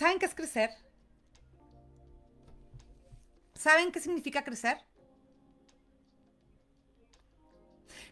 ¿Saben 0.00 0.18
qué 0.18 0.24
es 0.24 0.34
crecer? 0.34 0.70
¿Saben 3.52 3.92
qué 3.92 4.00
significa 4.00 4.44
crecer? 4.44 4.78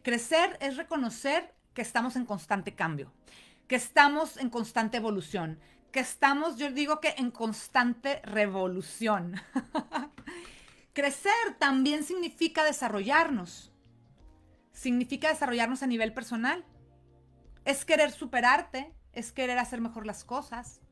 Crecer 0.02 0.58
es 0.60 0.76
reconocer 0.76 1.54
que 1.72 1.80
estamos 1.80 2.16
en 2.16 2.26
constante 2.26 2.74
cambio, 2.74 3.10
que 3.68 3.76
estamos 3.76 4.36
en 4.36 4.50
constante 4.50 4.98
evolución, 4.98 5.60
que 5.90 6.00
estamos, 6.00 6.58
yo 6.58 6.70
digo 6.70 7.00
que 7.00 7.14
en 7.16 7.30
constante 7.30 8.20
revolución. 8.22 9.40
Crecer 10.92 11.56
también 11.58 12.04
significa 12.04 12.64
desarrollarnos. 12.64 13.72
Significa 14.72 15.30
desarrollarnos 15.30 15.82
a 15.82 15.86
nivel 15.86 16.12
personal. 16.12 16.66
Es 17.64 17.86
querer 17.86 18.10
superarte, 18.10 18.92
es 19.14 19.32
querer 19.32 19.58
hacer 19.58 19.80
mejor 19.80 20.04
las 20.04 20.22
cosas. 20.22 20.82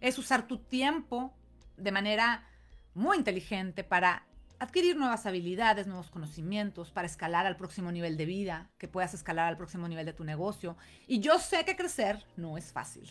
Es 0.00 0.18
usar 0.18 0.46
tu 0.46 0.58
tiempo 0.58 1.34
de 1.76 1.92
manera 1.92 2.46
muy 2.94 3.16
inteligente 3.18 3.84
para 3.84 4.26
adquirir 4.58 4.96
nuevas 4.96 5.24
habilidades, 5.24 5.86
nuevos 5.86 6.10
conocimientos, 6.10 6.90
para 6.90 7.06
escalar 7.06 7.46
al 7.46 7.56
próximo 7.56 7.90
nivel 7.90 8.16
de 8.16 8.26
vida, 8.26 8.70
que 8.78 8.88
puedas 8.88 9.14
escalar 9.14 9.46
al 9.46 9.56
próximo 9.56 9.88
nivel 9.88 10.04
de 10.04 10.12
tu 10.12 10.22
negocio. 10.22 10.76
Y 11.06 11.20
yo 11.20 11.38
sé 11.38 11.64
que 11.64 11.76
crecer 11.76 12.24
no 12.36 12.58
es 12.58 12.72
fácil. 12.72 13.10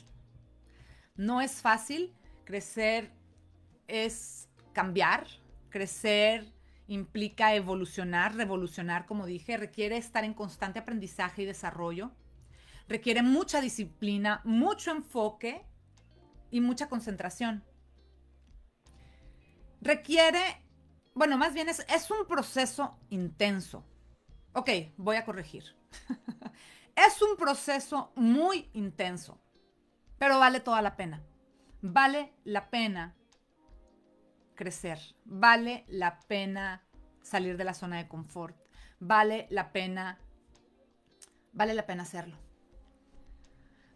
No 1.16 1.42
es 1.42 1.62
fácil. 1.62 2.14
Crecer 2.46 3.12
es 3.88 4.48
cambiar. 4.74 5.26
Crecer 5.70 6.54
implica 6.88 7.56
evolucionar, 7.56 8.36
revolucionar, 8.36 9.08
como 9.08 9.26
dije. 9.26 9.58
Requiere 9.58 9.98
estar 9.98 10.24
en 10.24 10.36
constante 10.36 10.80
aprendizaje 10.80 11.42
y 11.42 11.46
desarrollo. 11.46 12.12
Requiere 12.88 13.24
mucha 13.24 13.60
disciplina, 13.60 14.42
mucho 14.44 14.92
enfoque 14.92 15.66
y 16.52 16.62
mucha 16.62 16.90
concentración. 16.90 17.64
Requiere 19.82 20.42
bueno, 21.20 21.38
más 21.38 21.54
bien 21.54 21.68
es, 21.68 21.86
es 21.90 22.10
un 22.12 22.26
proceso 22.26 22.98
intenso. 23.10 23.84
Ok, 24.54 24.70
voy 24.96 25.18
a 25.18 25.26
corregir. 25.26 25.76
es 26.96 27.22
un 27.22 27.36
proceso 27.36 28.14
muy 28.16 28.70
intenso, 28.72 29.38
pero 30.18 30.40
vale 30.40 30.62
toda 30.62 30.82
la 30.82 30.96
pena. 30.96 31.22
Vale 31.82 32.34
la 32.46 32.70
pena 32.70 33.18
crecer, 34.56 34.98
vale 35.26 35.84
la 35.90 36.22
pena 36.22 36.86
salir 37.22 37.58
de 37.58 37.66
la 37.66 37.74
zona 37.74 37.98
de 37.98 38.08
confort, 38.08 38.58
vale 39.00 39.46
la 39.50 39.74
pena, 39.74 40.20
vale 41.52 41.74
la 41.74 41.86
pena 41.86 42.04
hacerlo. 42.04 42.38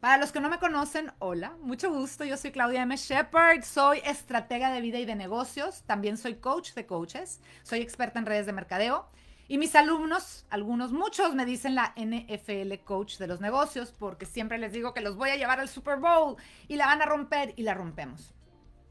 Para 0.03 0.17
los 0.17 0.33
que 0.33 0.41
no 0.41 0.49
me 0.49 0.59
conocen, 0.59 1.13
hola, 1.19 1.55
mucho 1.61 1.89
gusto. 1.89 2.25
Yo 2.25 2.35
soy 2.35 2.51
Claudia 2.51 2.81
M. 2.81 2.93
Shepard, 2.97 3.63
soy 3.63 4.01
estratega 4.03 4.69
de 4.69 4.81
vida 4.81 4.99
y 4.99 5.05
de 5.05 5.15
negocios. 5.15 5.83
También 5.83 6.17
soy 6.17 6.35
coach 6.35 6.73
de 6.73 6.85
coaches. 6.85 7.39
Soy 7.63 7.79
experta 7.79 8.19
en 8.19 8.25
redes 8.25 8.45
de 8.45 8.51
mercadeo. 8.51 9.07
Y 9.47 9.57
mis 9.57 9.75
alumnos, 9.75 10.45
algunos, 10.49 10.91
muchos, 10.91 11.35
me 11.35 11.45
dicen 11.45 11.73
la 11.73 11.93
NFL 11.95 12.83
coach 12.83 13.15
de 13.17 13.27
los 13.27 13.39
negocios 13.39 13.93
porque 13.97 14.25
siempre 14.25 14.57
les 14.57 14.73
digo 14.73 14.93
que 14.93 14.99
los 14.99 15.15
voy 15.15 15.29
a 15.29 15.37
llevar 15.37 15.61
al 15.61 15.69
Super 15.69 15.99
Bowl 15.99 16.35
y 16.67 16.75
la 16.75 16.87
van 16.87 17.01
a 17.01 17.05
romper 17.05 17.53
y 17.55 17.63
la 17.63 17.73
rompemos. 17.73 18.33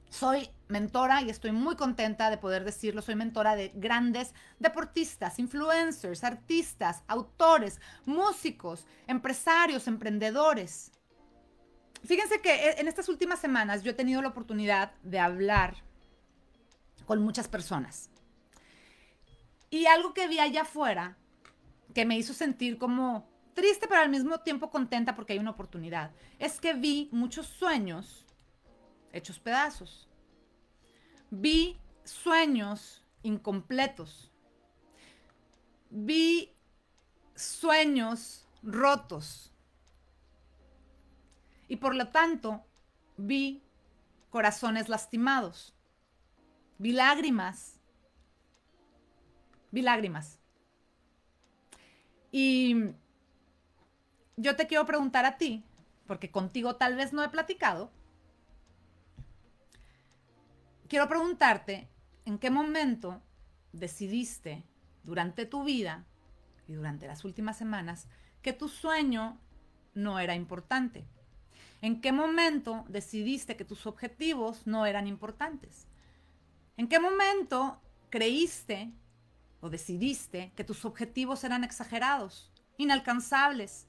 Soy 0.09 0.49
mentora 0.69 1.21
y 1.21 1.29
estoy 1.29 1.53
muy 1.53 1.77
contenta 1.77 2.31
de 2.31 2.39
poder 2.39 2.65
decirlo. 2.65 3.03
Soy 3.03 3.17
mentora 3.17 3.55
de 3.55 3.71
grandes 3.75 4.33
deportistas, 4.61 5.39
influencers, 5.39 6.25
artistas, 6.25 7.03
autores, 7.07 7.83
músicos, 8.07 8.87
empresarios, 9.07 9.87
emprendedores. 9.89 10.91
Fíjense 12.05 12.41
que 12.41 12.53
e, 12.53 12.81
en 12.81 12.89
estas 12.89 13.09
últimas 13.09 13.41
semanas 13.41 13.83
yo 13.83 13.91
he 13.91 13.95
tenido 13.95 14.23
la 14.23 14.29
oportunidad 14.29 14.93
de 15.03 15.19
hablar 15.19 15.77
con 17.07 17.23
muchas 17.23 17.49
personas. 17.49 18.11
Y 19.71 19.87
algo 19.87 20.13
que 20.13 20.29
vi 20.29 20.39
allá 20.39 20.63
afuera, 20.63 21.17
que 21.95 22.05
me 22.05 22.19
hizo 22.19 22.35
sentir 22.35 22.79
como 22.79 23.29
triste, 23.55 23.87
pero 23.87 24.01
al 24.01 24.11
mismo 24.11 24.41
tiempo 24.41 24.71
contenta 24.71 25.15
porque 25.15 25.35
hay 25.35 25.39
una 25.39 25.51
oportunidad, 25.51 26.11
es 26.39 26.61
que 26.61 26.75
vi 26.75 27.09
muchos 27.13 27.47
sueños 27.47 28.27
hechos 29.13 29.39
pedazos. 29.39 30.09
Vi 31.31 31.79
sueños 32.05 33.05
incompletos. 33.23 34.31
Vi 35.91 36.53
sueños 37.35 38.47
rotos. 38.63 39.52
Y 41.73 41.77
por 41.77 41.95
lo 41.95 42.09
tanto, 42.09 42.63
vi 43.17 43.63
corazones 44.29 44.91
lastimados. 44.91 45.75
Vi 46.77 46.93
lágrimas. 46.93 47.81
Vi 49.71 49.81
lágrimas. 49.81 50.39
Y 52.31 52.77
yo 54.37 54.55
te 54.55 54.67
quiero 54.67 54.85
preguntar 54.85 55.25
a 55.25 55.39
ti, 55.39 55.65
porque 56.07 56.31
contigo 56.31 56.77
tal 56.77 56.95
vez 56.95 57.15
no 57.15 57.25
he 57.25 57.31
platicado. 57.31 57.91
Quiero 60.89 61.09
preguntarte, 61.09 61.89
¿en 62.27 62.39
qué 62.39 62.51
momento 62.51 63.23
decidiste 63.73 64.63
durante 65.05 65.47
tu 65.47 65.65
vida 65.65 66.05
y 66.69 66.75
durante 66.75 67.07
las 67.07 67.25
últimas 67.25 67.57
semanas 67.57 68.09
que 68.43 68.53
tu 68.53 68.69
sueño 68.69 69.41
no 69.95 70.19
era 70.19 70.35
importante? 70.35 71.07
¿En 71.83 72.01
qué 72.01 72.13
momento 72.13 72.85
decidiste 72.89 73.57
que 73.57 73.65
tus 73.65 73.87
objetivos 73.87 74.69
no 74.69 74.87
eran 74.87 75.09
importantes? 75.09 75.89
¿En 76.77 76.87
qué 76.87 77.01
momento 77.01 77.83
creíste 78.09 78.93
o 79.61 79.69
decidiste 79.69 80.53
que 80.55 80.63
tus 80.63 80.85
objetivos 80.85 81.43
eran 81.43 81.65
exagerados, 81.65 82.53
inalcanzables? 82.77 83.89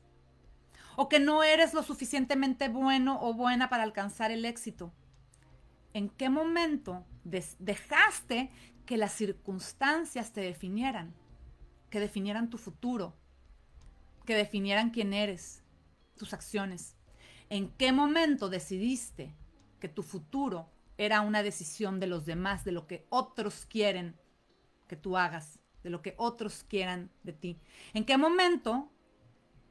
¿O 0.96 1.08
que 1.08 1.20
no 1.20 1.44
eres 1.44 1.76
lo 1.76 1.84
suficientemente 1.84 2.68
bueno 2.68 3.20
o 3.22 3.36
buena 3.36 3.70
para 3.70 3.84
alcanzar 3.84 4.32
el 4.32 4.44
éxito? 4.46 4.92
¿En 5.94 6.10
qué 6.10 6.30
momento 6.30 7.06
dejaste 7.24 8.50
que 8.88 8.98
las 8.98 9.12
circunstancias 9.12 10.34
te 10.34 10.42
definieran? 10.42 11.14
Que 11.92 12.00
definieran 12.00 12.50
tu 12.50 12.58
futuro, 12.58 13.16
que 14.26 14.34
definieran 14.34 14.90
quién 14.90 15.14
eres, 15.14 15.64
tus 16.18 16.34
acciones. 16.34 16.96
¿En 17.54 17.70
qué 17.70 17.92
momento 17.92 18.50
decidiste 18.50 19.36
que 19.80 19.88
tu 19.88 20.02
futuro 20.02 20.72
era 20.98 21.22
una 21.22 21.44
decisión 21.44 22.00
de 22.00 22.08
los 22.08 22.26
demás, 22.26 22.66
de 22.66 22.72
lo 22.72 22.88
que 22.88 23.06
otros 23.10 23.68
quieren 23.68 24.20
que 24.88 24.96
tú 24.96 25.18
hagas, 25.18 25.60
de 25.84 25.92
lo 25.92 26.02
que 26.02 26.16
otros 26.18 26.64
quieran 26.68 27.12
de 27.22 27.34
ti? 27.34 27.62
¿En 27.94 28.06
qué 28.06 28.18
momento 28.18 28.92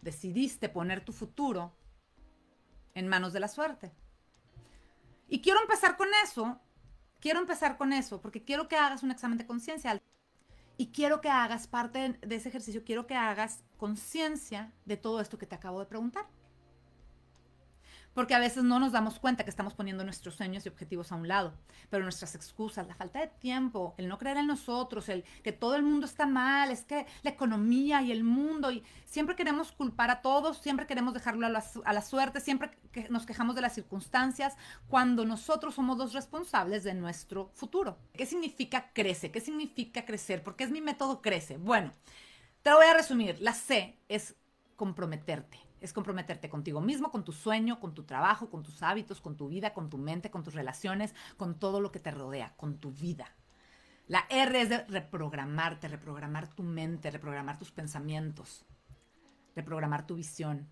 decidiste 0.01 0.69
poner 0.69 1.05
tu 1.05 1.13
futuro 1.13 1.77
en 2.95 3.09
manos 3.09 3.33
de 3.33 3.41
la 3.41 3.49
suerte? 3.49 3.91
Y 5.27 5.41
quiero 5.41 5.61
empezar 5.61 5.97
con 5.97 6.07
eso, 6.23 6.61
quiero 7.19 7.41
empezar 7.41 7.77
con 7.79 7.93
eso, 7.93 8.21
porque 8.21 8.45
quiero 8.45 8.69
que 8.69 8.77
hagas 8.77 9.03
un 9.03 9.11
examen 9.11 9.39
de 9.39 9.47
conciencia. 9.47 10.01
Y 10.77 10.93
quiero 10.93 11.21
que 11.21 11.31
hagas 11.31 11.67
parte 11.67 12.17
de 12.21 12.37
ese 12.37 12.49
ejercicio, 12.49 12.85
quiero 12.85 13.09
que 13.09 13.17
hagas 13.17 13.65
conciencia 13.77 14.73
de 14.85 14.97
todo 14.97 15.21
esto 15.21 15.37
que 15.37 15.47
te 15.47 15.57
acabo 15.57 15.81
de 15.81 15.87
preguntar 15.87 16.29
porque 18.15 18.35
a 18.35 18.39
veces 18.39 18.65
no 18.65 18.79
nos 18.79 18.93
damos 18.93 19.19
cuenta 19.19 19.45
que 19.45 19.51
estamos 19.51 19.75
poniendo 19.75 20.05
nuestros 20.05 20.35
sueños 20.35 20.65
y 20.65 20.69
objetivos 20.69 21.13
a 21.13 21.17
un 21.17 21.29
lado, 21.29 21.55
pero 21.91 22.03
nuestras 22.03 22.35
excusas, 22.35 22.87
la 22.87 22.95
falta 22.95 23.21
de 23.21 23.29
tiempo, 23.29 23.95
el 23.99 24.09
no 24.09 24.19
creer 24.19 24.39
en 24.39 24.47
nosotros, 24.47 25.09
el 25.09 25.25
que 25.43 25.53
todo 25.53 25.75
el 25.75 25.83
mundo 25.83 26.07
está 26.07 26.27
mal, 26.27 26.71
es 26.71 26.85
que 26.85 27.07
la 27.23 27.31
economía 27.31 28.03
y 28.03 28.13
el 28.13 28.25
mundo, 28.25 28.71
y 28.71 28.83
siempre 29.05 29.37
queremos 29.37 29.73
culpar 29.73 30.11
a 30.11 30.23
todos, 30.23 30.59
siempre 30.59 30.87
queremos 30.87 31.15
dejarlo 31.15 31.47
a 31.47 31.51
la, 31.93 32.03
suerte, 32.03 32.41
siempre 32.41 32.71
que 32.93 33.09
nos 33.09 33.27
quejamos 33.27 33.55
de 33.55 33.63
las 33.63 33.75
circunstancias, 33.75 34.57
cuando 34.89 35.25
nosotros 35.25 35.75
somos 35.75 35.99
los 35.99 36.13
responsables 36.13 36.85
de 36.85 36.95
nuestro 36.95 37.51
futuro. 37.55 37.99
¿Qué 38.13 38.27
significa 38.27 38.93
crece? 38.93 39.31
¿Qué 39.31 39.41
significa 39.41 40.05
crecer? 40.05 40.43
Porque 40.43 40.65
es 40.65 40.71
mi 40.71 40.81
método 40.81 41.23
crece. 41.23 41.57
Bueno, 41.57 41.93
te 42.63 42.71
lo 42.71 42.77
voy 42.77 42.87
a 42.87 42.95
resumir. 42.95 43.41
La 43.41 43.55
C 43.55 43.99
es 44.09 44.37
comprometerte 44.77 45.72
es 45.83 45.93
comprometerte 45.93 46.49
contigo 46.49 46.81
mismo, 46.81 47.11
con 47.11 47.25
tu 47.25 47.33
sueño, 47.33 47.81
con 47.81 47.95
tu 47.95 48.05
trabajo, 48.05 48.49
con 48.49 48.63
tus 48.63 48.83
hábitos, 48.83 49.21
con 49.21 49.37
tu 49.37 49.49
vida, 49.49 49.75
con 49.75 49.91
tu 49.91 49.99
mente, 49.99 50.31
con 50.31 50.43
tus 50.43 50.55
relaciones, 50.55 51.15
con 51.37 51.59
todo 51.59 51.81
lo 51.81 51.93
que 51.93 51.99
te 51.99 52.11
rodea, 52.11 52.55
con 52.57 52.79
tu 52.79 52.93
vida. 52.93 53.35
La 54.07 54.27
R 54.29 54.61
es 54.61 54.69
de 54.69 54.85
reprogramarte, 54.85 55.89
reprogramar 55.89 56.49
tu 56.49 56.63
mente, 56.63 57.11
reprogramar 57.11 57.59
tus 57.59 57.71
pensamientos, 57.71 58.65
reprogramar 59.55 60.07
tu 60.07 60.17
visión. 60.17 60.69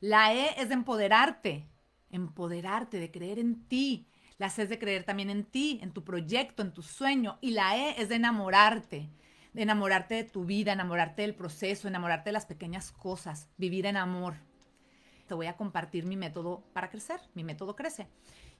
La 0.00 0.34
E 0.34 0.60
es 0.60 0.68
de 0.68 0.74
empoderarte, 0.74 1.68
empoderarte, 2.10 2.98
de 2.98 3.10
creer 3.10 3.38
en 3.38 3.66
ti. 3.68 4.06
La 4.38 4.50
C 4.50 4.62
es 4.62 4.68
de 4.68 4.78
creer 4.78 5.04
también 5.04 5.30
en 5.30 5.44
ti, 5.44 5.78
en 5.82 5.92
tu 5.92 6.04
proyecto, 6.04 6.62
en 6.62 6.72
tu 6.72 6.82
sueño. 6.82 7.38
Y 7.40 7.52
la 7.52 7.76
E 7.76 8.00
es 8.02 8.08
de 8.08 8.16
enamorarte, 8.16 9.10
enamorarte 9.54 10.14
de 10.14 10.24
tu 10.24 10.44
vida, 10.44 10.72
enamorarte 10.72 11.22
del 11.22 11.34
proceso, 11.34 11.88
enamorarte 11.88 12.30
de 12.30 12.34
las 12.34 12.46
pequeñas 12.46 12.92
cosas, 12.92 13.48
vivir 13.56 13.86
en 13.86 13.96
amor. 13.96 14.34
te 15.26 15.34
voy 15.34 15.46
a 15.46 15.56
compartir 15.56 16.04
mi 16.04 16.16
método 16.16 16.62
para 16.72 16.90
crecer, 16.90 17.20
mi 17.34 17.44
método 17.44 17.74
crece. 17.74 18.08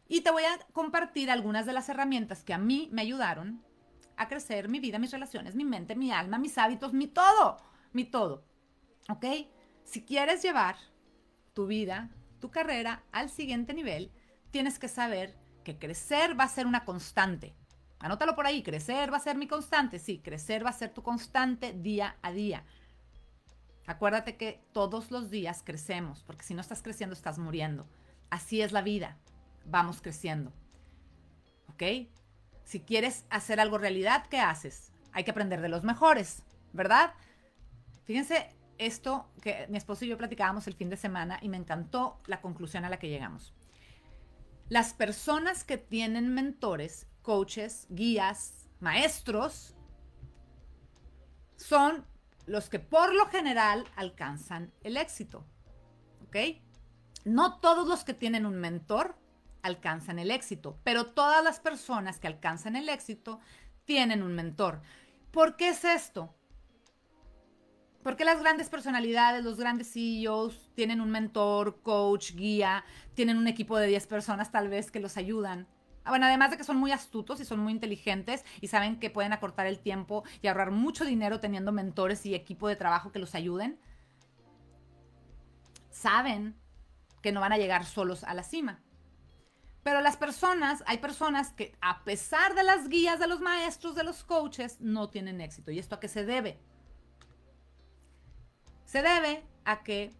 Y 0.09 0.23
te 0.23 0.31
voy 0.31 0.45
a 0.45 0.59
compartir 0.73 1.31
algunas 1.31 1.67
de 1.67 1.73
las 1.73 1.89
herramientas 1.89 2.43
que 2.43 2.55
a 2.55 2.59
mí 2.59 2.89
me 2.93 3.03
ayudaron 3.03 3.63
a 4.17 4.29
crecer 4.29 4.69
mi 4.69 4.81
vida, 4.81 4.99
mis 4.99 5.11
relaciones, 5.11 5.55
mi 5.55 5.65
mente, 5.65 5.97
mi 5.97 6.11
alma, 6.11 6.39
mis 6.39 6.57
hábitos, 6.59 6.93
mi 6.93 7.07
todo, 7.07 7.59
mi 7.93 8.05
todo. 8.05 8.45
¿Ok? 9.09 9.27
Si 9.85 10.05
quieres 10.05 10.43
llevar 10.43 10.77
tu 11.53 11.67
vida, 11.67 12.11
tu 12.41 12.51
carrera 12.51 13.03
al 13.13 13.29
siguiente 13.29 13.75
nivel, 13.75 14.11
tienes 14.51 14.79
que 14.79 14.89
saber 14.89 15.37
que 15.65 15.79
crecer 15.79 16.39
va 16.39 16.45
a 16.45 16.49
ser 16.49 16.67
una 16.67 16.85
constante. 16.85 17.55
Anótalo 18.05 18.37
por 18.37 18.47
ahí, 18.47 18.63
crecer 18.63 19.11
va 19.11 19.17
a 19.17 19.21
ser 19.21 19.39
mi 19.39 19.49
constante. 19.49 19.99
Sí, 19.99 20.19
crecer 20.19 20.63
va 20.63 20.69
a 20.69 20.75
ser 20.75 20.93
tu 20.93 21.03
constante 21.03 21.73
día 21.73 22.19
a 22.21 22.33
día. 22.33 22.63
Acuérdate 23.87 24.37
que 24.37 24.63
todos 24.73 25.11
los 25.11 25.31
días 25.31 25.63
crecemos, 25.65 26.23
porque 26.23 26.45
si 26.45 26.53
no 26.53 26.61
estás 26.61 26.83
creciendo, 26.83 27.15
estás 27.15 27.39
muriendo. 27.39 27.89
Así 28.29 28.61
es 28.61 28.73
la 28.73 28.83
vida. 28.83 29.17
Vamos 29.65 30.03
creciendo. 30.03 30.53
¿Ok? 31.69 32.11
Si 32.65 32.81
quieres 32.81 33.25
hacer 33.31 33.59
algo 33.59 33.79
realidad, 33.79 34.27
¿qué 34.29 34.39
haces? 34.39 34.93
Hay 35.13 35.25
que 35.25 35.31
aprender 35.31 35.63
de 35.63 35.71
los 35.71 35.83
mejores, 35.83 36.43
¿verdad? 36.75 37.15
Fíjense 38.05 38.55
esto 38.77 39.31
que 39.41 39.67
mi 39.71 39.79
esposo 39.79 40.05
y 40.05 40.09
yo 40.09 40.19
platicábamos 40.19 40.67
el 40.67 40.75
fin 40.75 40.91
de 40.91 40.99
semana 40.99 41.39
y 41.41 41.49
me 41.49 41.57
encantó 41.57 42.21
la 42.27 42.43
conclusión 42.43 42.85
a 42.85 42.91
la 42.91 42.99
que 42.99 43.09
llegamos. 43.09 43.55
Las 44.69 44.93
personas 44.93 45.65
que 45.65 45.79
tienen 45.79 46.35
mentores, 46.35 47.07
coaches, 47.25 47.89
guías, 47.91 48.69
maestros, 48.79 49.75
son 51.57 52.07
los 52.47 52.69
que 52.69 52.79
por 52.79 53.13
lo 53.13 53.27
general 53.27 53.85
alcanzan 53.97 54.73
el 54.83 54.97
éxito. 54.97 55.45
¿Ok? 56.27 56.37
No 57.25 57.59
todos 57.59 57.89
los 57.89 58.05
que 58.05 58.15
tienen 58.15 58.47
un 58.47 58.57
mentor 58.57 59.17
alcanzan 59.63 60.19
el 60.19 60.31
éxito, 60.31 60.79
pero 60.85 61.07
todas 61.07 61.43
las 61.43 61.59
personas 61.59 62.21
que 62.21 62.27
alcanzan 62.27 62.77
el 62.77 62.89
éxito 62.89 63.41
tienen 63.87 64.23
un 64.23 64.35
mentor. 64.35 64.83
¿Por 65.31 65.57
qué 65.57 65.71
es 65.71 65.85
esto? 65.85 66.35
Porque 68.03 68.27
las 68.27 68.41
grandes 68.41 68.69
personalidades, 68.69 69.43
los 69.43 69.57
grandes 69.57 69.91
CEOs 69.91 70.71
tienen 70.75 71.01
un 71.01 71.11
mentor, 71.11 71.81
coach, 71.81 72.35
guía, 72.35 72.85
tienen 73.15 73.39
un 73.39 73.49
equipo 73.49 73.79
de 73.79 73.87
10 73.87 74.07
personas 74.07 74.53
tal 74.53 74.69
vez 74.69 74.91
que 74.91 75.01
los 75.01 75.17
ayudan. 75.17 75.67
Bueno, 76.07 76.27
además 76.27 76.51
de 76.51 76.59
que 76.59 76.65
son 76.65 76.77
muy 76.77 76.93
astutos 76.93 77.41
y 77.41 77.45
son 77.45 77.61
muy 77.61 77.73
inteligentes 77.73 78.45
y 78.61 78.69
saben 78.69 79.01
que 79.01 79.11
pueden 79.11 79.33
acortar 79.33 79.67
el 79.67 79.79
tiempo 79.79 80.23
y 80.43 80.49
ahorrar 80.49 80.71
mucho 80.71 81.05
dinero 81.05 81.41
teniendo 81.41 81.73
mentores 81.73 82.27
y 82.27 82.35
equipo 82.35 82.69
de 82.69 82.77
trabajo 82.77 83.11
que 83.11 83.19
los 83.19 83.35
ayuden, 83.35 83.79
saben 85.91 86.55
que 87.23 87.33
no 87.33 87.41
van 87.41 87.53
a 87.53 87.59
llegar 87.59 87.87
solos 87.87 88.23
a 88.25 88.35
la 88.35 88.43
cima. 88.43 88.83
Pero 89.83 90.01
las 90.01 90.17
personas, 90.17 90.83
hay 90.87 90.99
personas 90.99 91.53
que 91.53 91.77
a 91.81 92.05
pesar 92.05 92.55
de 92.55 92.65
las 92.65 92.89
guías 92.89 93.19
de 93.19 93.27
los 93.27 93.41
maestros, 93.41 93.95
de 93.95 94.05
los 94.05 94.25
coaches, 94.25 94.81
no 94.81 95.09
tienen 95.09 95.41
éxito. 95.41 95.71
¿Y 95.71 95.79
esto 95.79 95.95
a 95.95 96.01
qué 96.01 96.09
se 96.09 96.25
debe? 96.25 96.59
Se 98.85 99.03
debe 99.03 99.43
a 99.65 99.83
que 99.83 100.15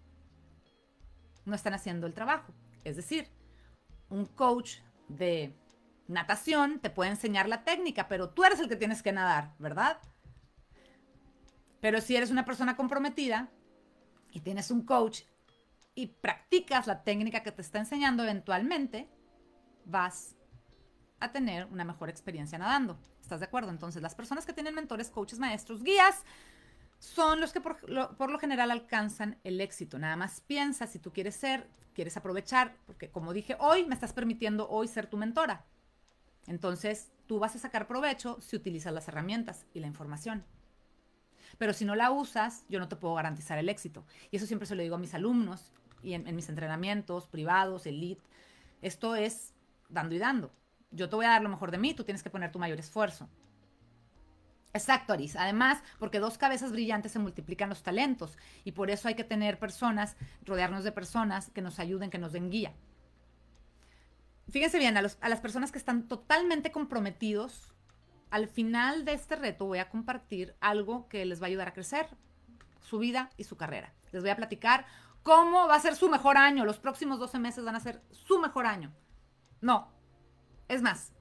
no 1.45 1.55
están 1.55 1.75
haciendo 1.75 2.07
el 2.07 2.15
trabajo. 2.15 2.53
Es 2.85 2.97
decir, 2.97 3.29
un 4.09 4.27
coach 4.27 4.79
de 5.09 5.55
natación 6.09 6.81
te 6.81 6.91
puede 6.91 7.11
enseñar 7.11 7.49
la 7.49 7.65
técnica, 7.65 8.09
pero 8.09 8.31
tú 8.31 8.45
eres 8.45 8.61
el 8.61 8.69
que 8.69 8.77
tienes 8.77 9.03
que 9.03 9.13
nadar, 9.13 9.55
¿verdad? 9.59 9.99
Pero 11.81 12.01
si 12.01 12.17
eres 12.17 12.31
una 12.31 12.45
persona 12.45 12.77
comprometida 12.77 13.49
y 14.31 14.41
tienes 14.41 14.71
un 14.71 14.85
coach 14.85 15.23
y 15.95 16.09
practicas 16.09 16.87
la 16.87 17.05
técnica 17.05 17.43
que 17.43 17.53
te 17.53 17.63
está 17.63 17.79
enseñando 17.79 18.23
eventualmente, 18.23 19.09
vas 19.85 20.37
a 21.21 21.31
tener 21.33 21.67
una 21.67 21.85
mejor 21.85 22.09
experiencia 22.09 22.59
nadando. 22.59 22.99
¿Estás 23.21 23.41
de 23.41 23.47
acuerdo? 23.47 23.71
Entonces, 23.71 24.03
las 24.03 24.15
personas 24.15 24.45
que 24.45 24.53
tienen 24.53 24.75
mentores, 24.75 25.11
coaches, 25.11 25.39
maestros, 25.39 25.83
guías, 25.83 26.25
son 26.99 27.41
los 27.41 27.53
que 27.53 27.61
por 27.61 27.89
lo, 27.89 28.39
general 28.39 28.71
alcanzan 28.71 29.39
el 29.45 29.61
éxito. 29.61 29.99
Nada 29.99 30.17
más 30.17 30.41
piensa 30.41 30.87
si 30.87 30.99
tú 30.99 31.13
quieres 31.13 31.37
ser, 31.37 31.69
quieres 31.93 32.17
aprovechar, 32.17 32.77
porque 32.87 33.11
como 33.11 33.33
dije, 33.33 33.57
hoy 33.61 33.85
me 33.85 33.95
estás 33.95 34.13
permitiendo 34.13 34.69
hoy 34.69 34.89
ser 34.89 35.07
tu 35.07 35.17
mentora. 35.17 35.65
Entonces, 36.47 37.11
tú 37.27 37.39
vas 37.39 37.55
a 37.57 37.59
sacar 37.59 37.87
provecho 37.87 38.39
si 38.41 38.57
utilizas 38.57 38.93
las 38.93 39.09
herramientas 39.09 39.67
y 39.75 39.81
la 39.81 39.87
información. 39.87 40.45
Pero 41.59 41.73
si 41.73 41.85
no 41.85 41.95
la 41.95 42.11
usas, 42.11 42.65
yo 42.69 42.79
no 42.79 42.89
te 42.89 42.97
puedo 42.97 43.15
garantizar 43.15 43.59
el 43.59 43.69
éxito. 43.69 44.05
Y 44.31 44.37
eso 44.37 44.47
siempre 44.47 44.67
se 44.67 44.75
lo 44.75 44.83
digo 44.83 44.97
a 44.97 44.99
mis 44.99 45.15
alumnos 45.15 45.73
y 46.03 46.15
en, 46.15 46.35
mis 46.35 46.49
entrenamientos 46.49 47.27
privados, 47.29 47.87
elite. 47.87 48.23
Esto 48.83 49.15
es 49.15 49.55
dando 49.89 50.15
y 50.15 50.19
dando. 50.19 50.53
Yo 50.91 51.09
te 51.09 51.17
voy 51.17 51.25
a 51.27 51.31
dar 51.31 51.43
lo 51.43 51.49
mejor 51.49 51.71
de 51.71 51.79
mí, 51.79 51.95
tú 51.95 52.05
tienes 52.05 52.23
que 52.23 52.31
poner 52.31 52.53
tu 52.53 52.59
mayor 52.59 52.79
esfuerzo. 52.79 53.29
Exacto, 54.73 55.13
Aris. 55.13 55.37
Además, 55.37 55.83
porque 55.99 56.19
dos 56.19 56.37
cabezas 56.37 56.73
brillantes 56.73 57.13
se 57.13 57.21
multiplican 57.21 57.69
los 57.69 57.83
talentos 57.83 58.37
y 58.65 58.73
por 58.73 58.91
eso 58.91 59.07
hay 59.09 59.15
que 59.15 59.25
tener 59.25 59.59
personas, 59.59 60.17
rodearnos 60.45 60.83
de 60.83 60.93
personas 60.93 61.51
que 61.51 61.63
nos 61.63 61.79
ayuden, 61.79 62.11
que 62.11 62.19
nos 62.19 62.33
den 62.33 62.51
guía. 62.51 62.75
Fíjense 64.51 64.79
bien, 64.79 64.97
a, 64.97 65.03
las 65.03 65.41
personas 65.41 65.73
que 65.73 65.79
están 65.79 66.07
totalmente 66.07 66.71
comprometidos, 66.71 67.75
al 68.31 68.49
final 68.49 69.05
de 69.05 69.15
este 69.15 69.37
reto 69.37 69.67
voy 69.67 69.79
a 69.79 69.89
compartir 69.89 70.55
algo 70.61 71.09
que 71.09 71.25
les 71.25 71.41
va 71.41 71.47
a 71.47 71.49
ayudar 71.49 71.69
a 71.69 71.73
crecer 71.73 72.09
su 72.81 72.99
vida 72.99 73.31
y 73.37 73.45
su 73.45 73.57
carrera. 73.57 73.95
Les 74.13 74.23
voy 74.23 74.31
a 74.31 74.37
platicar 74.37 74.87
cómo 75.23 75.67
va 75.67 75.77
a 75.77 75.81
ser 75.81 75.97
su 75.97 76.09
mejor 76.09 76.37
año. 76.37 76.65
Los 76.65 76.79
próximos 76.79 77.19
12 77.19 77.39
meses 77.39 77.65
van 77.65 77.77
a 77.77 77.81
ser 77.81 78.03
su 78.11 78.39
mejor 78.39 78.67
año. 78.67 78.93
No. 79.61 79.89
Es 80.69 80.83
más, 80.83 81.13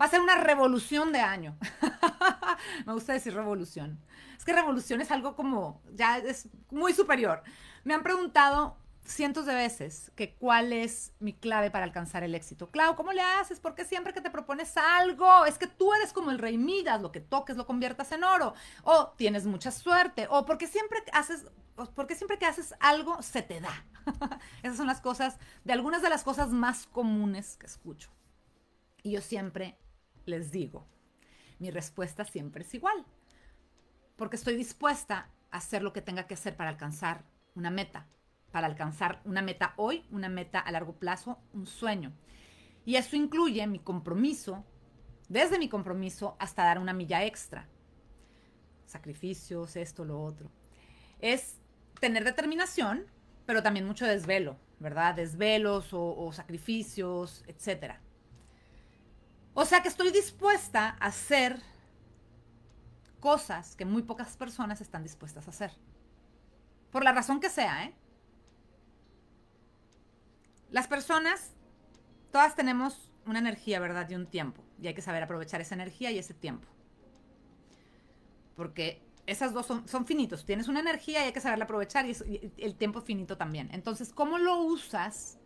va 0.00 0.06
a 0.06 0.08
ser 0.08 0.20
una 0.20 0.36
revolución 0.36 1.12
de 1.12 1.20
año. 1.20 1.56
Me 2.86 2.92
gusta 2.92 3.12
decir 3.12 3.34
revolución. 3.34 4.00
Es 4.36 4.44
que 4.44 4.52
revolución 4.52 5.00
es 5.00 5.10
algo 5.10 5.36
como, 5.36 5.82
ya 5.92 6.18
es 6.18 6.48
muy 6.70 6.92
superior. 6.92 7.42
Me 7.84 7.94
han 7.94 8.02
preguntado 8.02 8.76
cientos 9.04 9.46
de 9.46 9.54
veces 9.54 10.12
que 10.14 10.34
cuál 10.34 10.72
es 10.72 11.12
mi 11.18 11.32
clave 11.32 11.70
para 11.70 11.84
alcanzar 11.84 12.22
el 12.22 12.34
éxito. 12.34 12.70
Clau, 12.70 12.94
¿cómo 12.94 13.12
le 13.12 13.20
haces? 13.20 13.60
Porque 13.60 13.84
siempre 13.84 14.12
que 14.12 14.20
te 14.20 14.30
propones 14.30 14.76
algo, 14.76 15.44
es 15.44 15.58
que 15.58 15.66
tú 15.66 15.92
eres 15.92 16.12
como 16.12 16.30
el 16.30 16.38
rey 16.38 16.56
Midas, 16.58 17.02
lo 17.02 17.12
que 17.12 17.20
toques 17.20 17.56
lo 17.56 17.66
conviertas 17.66 18.12
en 18.12 18.24
oro, 18.24 18.54
o 18.84 19.08
tienes 19.16 19.46
mucha 19.46 19.70
suerte, 19.70 20.26
o 20.30 20.46
porque 20.46 20.66
siempre 20.66 20.98
haces, 21.12 21.46
porque 21.94 22.14
siempre 22.14 22.38
que 22.38 22.46
haces 22.46 22.74
algo 22.80 23.22
se 23.22 23.42
te 23.42 23.60
da. 23.60 23.84
Esas 24.62 24.76
son 24.76 24.86
las 24.86 25.00
cosas, 25.00 25.38
de 25.64 25.72
algunas 25.72 26.02
de 26.02 26.10
las 26.10 26.22
cosas 26.22 26.50
más 26.50 26.86
comunes 26.86 27.56
que 27.56 27.66
escucho. 27.66 28.10
Y 29.02 29.12
yo 29.12 29.20
siempre 29.20 29.78
les 30.26 30.52
digo, 30.52 30.86
mi 31.58 31.70
respuesta 31.70 32.24
siempre 32.24 32.62
es 32.62 32.74
igual, 32.74 33.04
porque 34.16 34.36
estoy 34.36 34.54
dispuesta 34.54 35.28
a 35.50 35.56
hacer 35.56 35.82
lo 35.82 35.92
que 35.92 36.02
tenga 36.02 36.26
que 36.26 36.34
hacer 36.34 36.56
para 36.56 36.70
alcanzar 36.70 37.24
una 37.54 37.70
meta, 37.70 38.06
para 38.52 38.66
alcanzar 38.66 39.20
una 39.24 39.42
meta 39.42 39.72
hoy, 39.76 40.04
una 40.10 40.28
meta 40.28 40.60
a 40.60 40.70
largo 40.70 40.92
plazo, 40.92 41.38
un 41.52 41.66
sueño. 41.66 42.12
Y 42.84 42.96
eso 42.96 43.16
incluye 43.16 43.66
mi 43.66 43.78
compromiso, 43.78 44.64
desde 45.28 45.58
mi 45.58 45.68
compromiso 45.68 46.36
hasta 46.38 46.64
dar 46.64 46.78
una 46.78 46.92
milla 46.92 47.24
extra. 47.24 47.66
Sacrificios, 48.86 49.76
esto, 49.76 50.04
lo 50.04 50.22
otro. 50.22 50.50
Es 51.18 51.58
tener 51.98 52.24
determinación, 52.24 53.06
pero 53.46 53.62
también 53.62 53.86
mucho 53.86 54.06
desvelo, 54.06 54.58
¿verdad? 54.80 55.14
Desvelos 55.14 55.88
o, 55.92 56.30
sacrificios, 56.32 57.44
etc. 57.46 57.94
O 59.54 59.64
sea 59.64 59.82
que 59.82 59.88
estoy 59.88 60.10
dispuesta 60.10 60.96
a 61.00 61.06
hacer 61.06 61.58
cosas 63.20 63.76
que 63.76 63.84
muy 63.84 64.02
pocas 64.02 64.36
personas 64.36 64.80
están 64.80 65.04
dispuestas 65.04 65.46
a 65.46 65.50
hacer. 65.50 65.72
Por 66.90 67.04
la 67.04 67.12
razón 67.12 67.40
que 67.40 67.48
sea, 67.48 67.84
¿eh? 67.84 67.94
Las 70.72 70.88
personas, 70.88 71.52
todas 72.32 72.56
tenemos 72.56 73.10
una 73.26 73.38
energía, 73.38 73.78
¿verdad? 73.78 74.08
Y 74.10 74.14
un 74.14 74.26
tiempo. 74.26 74.64
Y 74.80 74.88
hay 74.88 74.94
que 74.94 75.02
saber 75.02 75.22
aprovechar 75.22 75.60
esa 75.60 75.74
energía 75.74 76.10
y 76.10 76.18
ese 76.18 76.34
tiempo. 76.34 76.66
Porque 78.56 79.02
esas 79.26 79.52
dos 79.52 79.66
son, 79.66 80.06
finitos. 80.06 80.44
Tienes 80.44 80.68
una 80.68 80.80
energía 80.80 81.20
y 81.20 81.26
hay 81.26 81.32
que 81.32 81.40
saberla 81.40 81.66
aprovechar 81.66 82.06
y, 82.06 82.52
el 82.56 82.74
tiempo 82.74 83.02
finito 83.02 83.36
también. 83.36 83.68
Entonces, 83.72 84.12
¿cómo 84.12 84.38
lo 84.38 84.62
usas? 84.62 85.38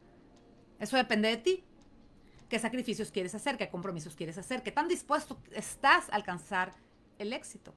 Eso 0.78 0.96
depende 0.96 1.28
de 1.28 1.36
ti. 1.36 1.64
¿Qué 2.48 2.60
sacrificios 2.60 3.10
quieres 3.10 3.34
hacer? 3.34 3.56
¿Qué 3.56 3.68
compromisos 3.68 4.14
quieres 4.14 4.38
hacer? 4.38 4.62
¿Qué 4.62 4.70
tan 4.70 4.86
dispuesto 4.86 5.40
estás 5.50 6.08
a 6.08 6.14
alcanzar 6.14 6.72
el 7.18 7.32
éxito? 7.32 7.74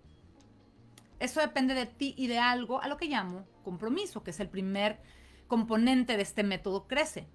Eso 1.17 1.41
depende 1.41 1.73
de 1.73 1.87
ti 1.87 2.13
y 2.15 2.27
de 2.27 2.37
algo 2.37 2.79
a 2.79 2.87
lo 2.87 2.95
que 2.95 3.07
llamo 3.07 3.45
compromiso, 3.63 4.23
que 4.23 4.29
es 4.29 4.39
el 4.39 4.49
primer 4.49 4.99
componente 5.47 6.15
de 6.15 6.21
este 6.21 6.43
método 6.43 6.87
Crece. 6.87 7.27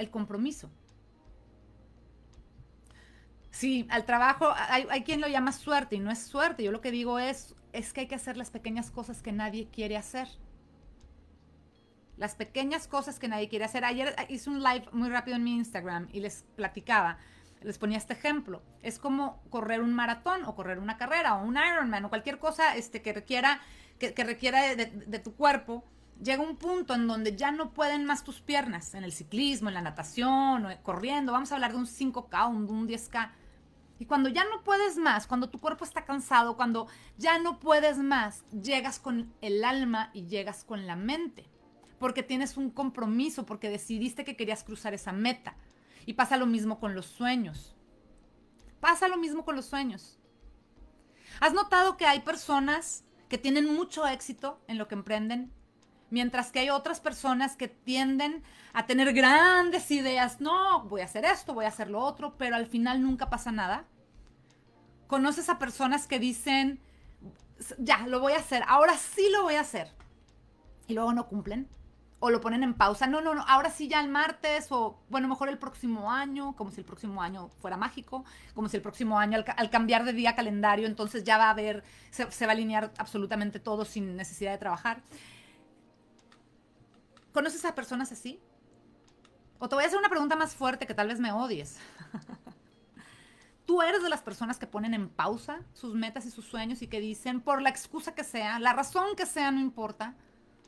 El 0.00 0.10
compromiso. 0.10 0.70
Sí, 3.50 3.86
al 3.90 4.06
trabajo 4.06 4.52
hay, 4.56 4.86
hay, 4.90 5.02
quien 5.02 5.20
lo 5.20 5.28
llama 5.28 5.52
suerte 5.52 5.96
y 5.96 6.00
no 6.00 6.10
es 6.10 6.20
suerte. 6.20 6.62
Yo 6.62 6.72
lo 6.72 6.80
que 6.80 6.90
digo 6.90 7.18
es, 7.18 7.54
es 7.72 7.92
que 7.92 8.02
hay 8.02 8.06
que 8.06 8.14
hacer 8.14 8.36
las 8.36 8.50
pequeñas 8.50 8.90
cosas 8.90 9.22
que 9.22 9.32
nadie 9.32 9.68
quiere 9.68 9.96
hacer. 9.96 10.28
las 12.16 12.34
pequeñas 12.34 12.86
cosas 12.86 13.18
que 13.18 13.28
nadie 13.28 13.48
quiere 13.48 13.64
hacer. 13.64 13.84
Ayer 13.84 14.14
hice 14.28 14.50
un 14.50 14.62
live 14.62 14.86
muy 14.92 15.08
rápido 15.08 15.36
en 15.36 15.44
mi 15.44 15.56
Instagram 15.56 16.08
y 16.12 16.20
les 16.20 16.44
platicaba, 16.54 17.18
les 17.62 17.78
ponía 17.78 17.96
este 17.96 18.12
ejemplo. 18.12 18.62
Es 18.82 18.98
como 18.98 19.42
correr 19.48 19.80
un 19.80 19.94
maratón 19.94 20.44
o 20.44 20.54
correr 20.54 20.78
una 20.78 20.98
carrera 20.98 21.36
o 21.36 21.44
un 21.44 21.56
Ironman 21.56 22.04
o 22.04 22.08
cualquier 22.10 22.38
cosa 22.38 22.76
este, 22.76 23.00
que 23.00 23.14
requiera, 23.14 23.60
que, 23.98 24.12
requiera 24.22 24.74
de, 24.74 25.18
tu 25.18 25.34
cuerpo. 25.34 25.82
Llega 26.22 26.42
un 26.42 26.56
punto 26.56 26.94
en 26.94 27.06
donde 27.06 27.34
ya 27.34 27.50
no 27.50 27.72
pueden 27.72 28.04
más 28.04 28.24
tus 28.24 28.40
piernas, 28.40 28.94
en 28.94 29.04
el 29.04 29.12
ciclismo, 29.12 29.68
en 29.68 29.74
la 29.74 29.82
natación, 29.82 30.66
o 30.66 30.82
corriendo. 30.82 31.32
Vamos 31.32 31.50
a 31.50 31.54
hablar 31.54 31.72
de 31.72 31.78
un 31.78 31.86
5K, 31.86 32.50
un, 32.50 32.68
un 32.68 32.88
10K. 32.88 33.30
Y 33.98 34.04
cuando 34.06 34.28
ya 34.28 34.44
no 34.44 34.62
puedes 34.62 34.96
más, 34.96 35.26
cuando 35.26 35.50
tu 35.50 35.60
cuerpo 35.60 35.84
está 35.84 36.04
cansado, 36.04 36.56
cuando 36.56 36.88
ya 37.16 37.38
no 37.38 37.58
puedes 37.58 37.98
más, 37.98 38.44
llegas 38.50 38.98
con 38.98 39.32
el 39.40 39.64
alma 39.64 40.10
y 40.12 40.26
llegas 40.26 40.64
con 40.64 40.86
la 40.86 40.96
mente 40.96 41.50
porque 42.00 42.22
tienes 42.22 42.56
un 42.56 42.70
compromiso, 42.70 43.44
porque 43.44 43.68
decidiste 43.68 44.24
que 44.24 44.34
querías 44.34 44.64
cruzar 44.64 44.94
esa 44.94 45.12
meta. 45.12 45.54
Y 46.06 46.14
pasa 46.14 46.38
lo 46.38 46.46
mismo 46.46 46.80
con 46.80 46.94
los 46.94 47.04
sueños. 47.04 47.76
Pasa 48.80 49.06
lo 49.06 49.18
mismo 49.18 49.44
con 49.44 49.54
los 49.54 49.66
sueños. 49.66 50.18
¿Has 51.40 51.52
notado 51.52 51.98
que 51.98 52.06
hay 52.06 52.20
personas 52.20 53.04
que 53.28 53.36
tienen 53.36 53.66
mucho 53.66 54.06
éxito 54.06 54.62
en 54.66 54.78
lo 54.78 54.88
que 54.88 54.94
emprenden? 54.94 55.52
Mientras 56.10 56.50
que 56.50 56.60
hay 56.60 56.70
otras 56.70 57.00
personas 57.00 57.56
que 57.56 57.68
tienden 57.68 58.42
a 58.72 58.86
tener 58.86 59.12
grandes 59.12 59.90
ideas. 59.90 60.40
No, 60.40 60.82
voy 60.84 61.00
a 61.00 61.04
hacer 61.04 61.24
esto, 61.24 61.54
voy 61.54 61.64
a 61.64 61.68
hacer 61.68 61.90
lo 61.90 62.00
otro, 62.00 62.36
pero 62.36 62.56
al 62.56 62.66
final 62.66 63.02
nunca 63.02 63.30
pasa 63.30 63.52
nada. 63.52 63.84
¿Conoces 65.06 65.48
a 65.48 65.58
personas 65.58 66.06
que 66.06 66.18
dicen, 66.18 66.80
ya, 67.78 68.06
lo 68.06 68.20
voy 68.20 68.32
a 68.32 68.38
hacer, 68.38 68.62
ahora 68.66 68.96
sí 68.96 69.28
lo 69.32 69.42
voy 69.42 69.54
a 69.54 69.60
hacer? 69.60 69.88
Y 70.86 70.94
luego 70.94 71.12
no 71.12 71.26
cumplen 71.28 71.68
o 72.20 72.30
lo 72.30 72.40
ponen 72.40 72.62
en 72.62 72.74
pausa. 72.74 73.06
No, 73.06 73.20
no, 73.20 73.34
no, 73.34 73.44
ahora 73.48 73.70
sí 73.70 73.88
ya 73.88 74.00
el 74.00 74.08
martes 74.08 74.68
o 74.70 75.00
bueno, 75.08 75.26
mejor 75.26 75.48
el 75.48 75.58
próximo 75.58 76.12
año, 76.12 76.54
como 76.54 76.70
si 76.70 76.80
el 76.80 76.84
próximo 76.84 77.22
año 77.22 77.48
fuera 77.60 77.76
mágico, 77.76 78.24
como 78.54 78.68
si 78.68 78.76
el 78.76 78.82
próximo 78.82 79.18
año 79.18 79.42
al, 79.56 79.70
cambiar 79.70 80.04
de 80.04 80.12
día 80.12 80.36
calendario, 80.36 80.86
entonces 80.86 81.24
ya 81.24 81.38
va 81.38 81.46
a 81.46 81.50
haber, 81.50 81.82
se, 82.10 82.24
va 82.24 82.52
a 82.52 82.54
alinear 82.54 82.92
absolutamente 82.98 83.58
todo 83.58 83.84
sin 83.84 84.16
necesidad 84.16 84.52
de 84.52 84.58
trabajar. 84.58 85.02
¿Conoces 87.32 87.64
a 87.64 87.74
personas 87.74 88.12
así? 88.12 88.40
O 89.58 89.68
te 89.68 89.74
voy 89.74 89.84
a 89.84 89.86
hacer 89.86 89.98
una 89.98 90.08
pregunta 90.08 90.36
más 90.36 90.54
fuerte 90.54 90.86
que 90.86 90.94
tal 90.94 91.08
vez 91.08 91.20
me 91.20 91.32
odies. 91.32 91.78
¿Tú 93.66 93.82
eres 93.82 94.02
de 94.02 94.08
las 94.08 94.22
personas 94.22 94.58
que 94.58 94.66
ponen 94.66 94.94
en 94.94 95.08
pausa 95.08 95.62
sus 95.74 95.94
metas 95.94 96.26
y 96.26 96.30
sus 96.30 96.44
sueños 96.44 96.82
y 96.82 96.88
que 96.88 97.00
dicen, 97.00 97.40
por 97.40 97.62
la 97.62 97.68
excusa 97.68 98.14
que 98.14 98.24
sea, 98.24 98.58
la 98.58 98.72
razón 98.72 99.14
que 99.16 99.26
sea, 99.26 99.50
no 99.52 99.60
importa, 99.60 100.16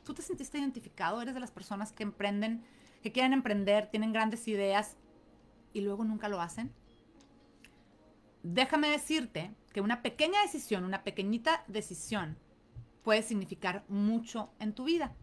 ¿Tú 0.03 0.13
te 0.13 0.21
sentiste 0.21 0.57
identificado? 0.57 1.21
¿Eres 1.21 1.33
de 1.33 1.39
las 1.39 1.51
personas 1.51 1.93
que 1.93 2.03
emprenden, 2.03 2.63
que 3.01 3.11
quieren 3.11 3.33
emprender, 3.33 3.87
tienen 3.87 4.11
grandes 4.11 4.47
ideas 4.47 4.97
y 5.71 5.81
luego 5.81 6.03
nunca 6.03 6.27
lo 6.27 6.41
hacen? 6.41 6.73
Déjame 8.43 8.89
decirte 8.89 9.51
que 9.71 9.79
una 9.79 10.01
pequeña 10.01 10.41
decisión, 10.41 10.83
una 10.83 11.03
pequeñita 11.03 11.63
decisión 11.67 12.37
puede 13.01 13.23
significar 13.23 13.85
mucho 13.87 14.51
en 14.59 14.73
tu 14.73 14.83
vida. 14.83 15.15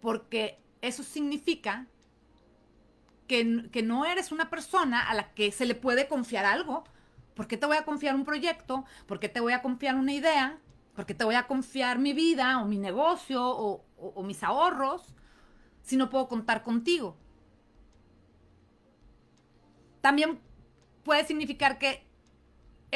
Porque 0.00 0.60
eso 0.82 1.02
significa 1.02 1.86
que, 3.26 3.68
que, 3.72 3.82
no 3.82 4.04
eres 4.04 4.32
una 4.32 4.50
persona 4.50 5.08
a 5.08 5.14
la 5.14 5.34
que 5.34 5.50
se 5.52 5.66
le 5.66 5.74
puede 5.74 6.08
confiar 6.08 6.44
algo. 6.44 6.84
¿Por 7.34 7.46
qué 7.46 7.56
te 7.56 7.66
voy 7.66 7.76
a 7.76 7.84
confiar 7.84 8.14
un 8.14 8.24
proyecto? 8.24 8.84
¿Por 9.06 9.20
qué 9.20 9.28
te 9.28 9.40
voy 9.40 9.52
a 9.52 9.62
confiar 9.62 9.96
una 9.96 10.12
idea? 10.12 10.60
porque 10.96 11.12
te 11.12 11.24
voy 11.24 11.34
a 11.34 11.46
confiar 11.46 11.98
mi 11.98 12.14
vida 12.14 12.58
o 12.58 12.64
mi 12.64 12.78
negocio 12.78 13.42
o, 13.44 14.22
mis 14.24 14.42
ahorros 14.42 15.14
si 15.82 15.96
no 15.96 16.08
puedo 16.08 16.26
contar 16.26 16.62
contigo. 16.62 17.16
También 20.00 20.40
puede 21.04 21.24
significar 21.26 21.78
que 21.78 22.05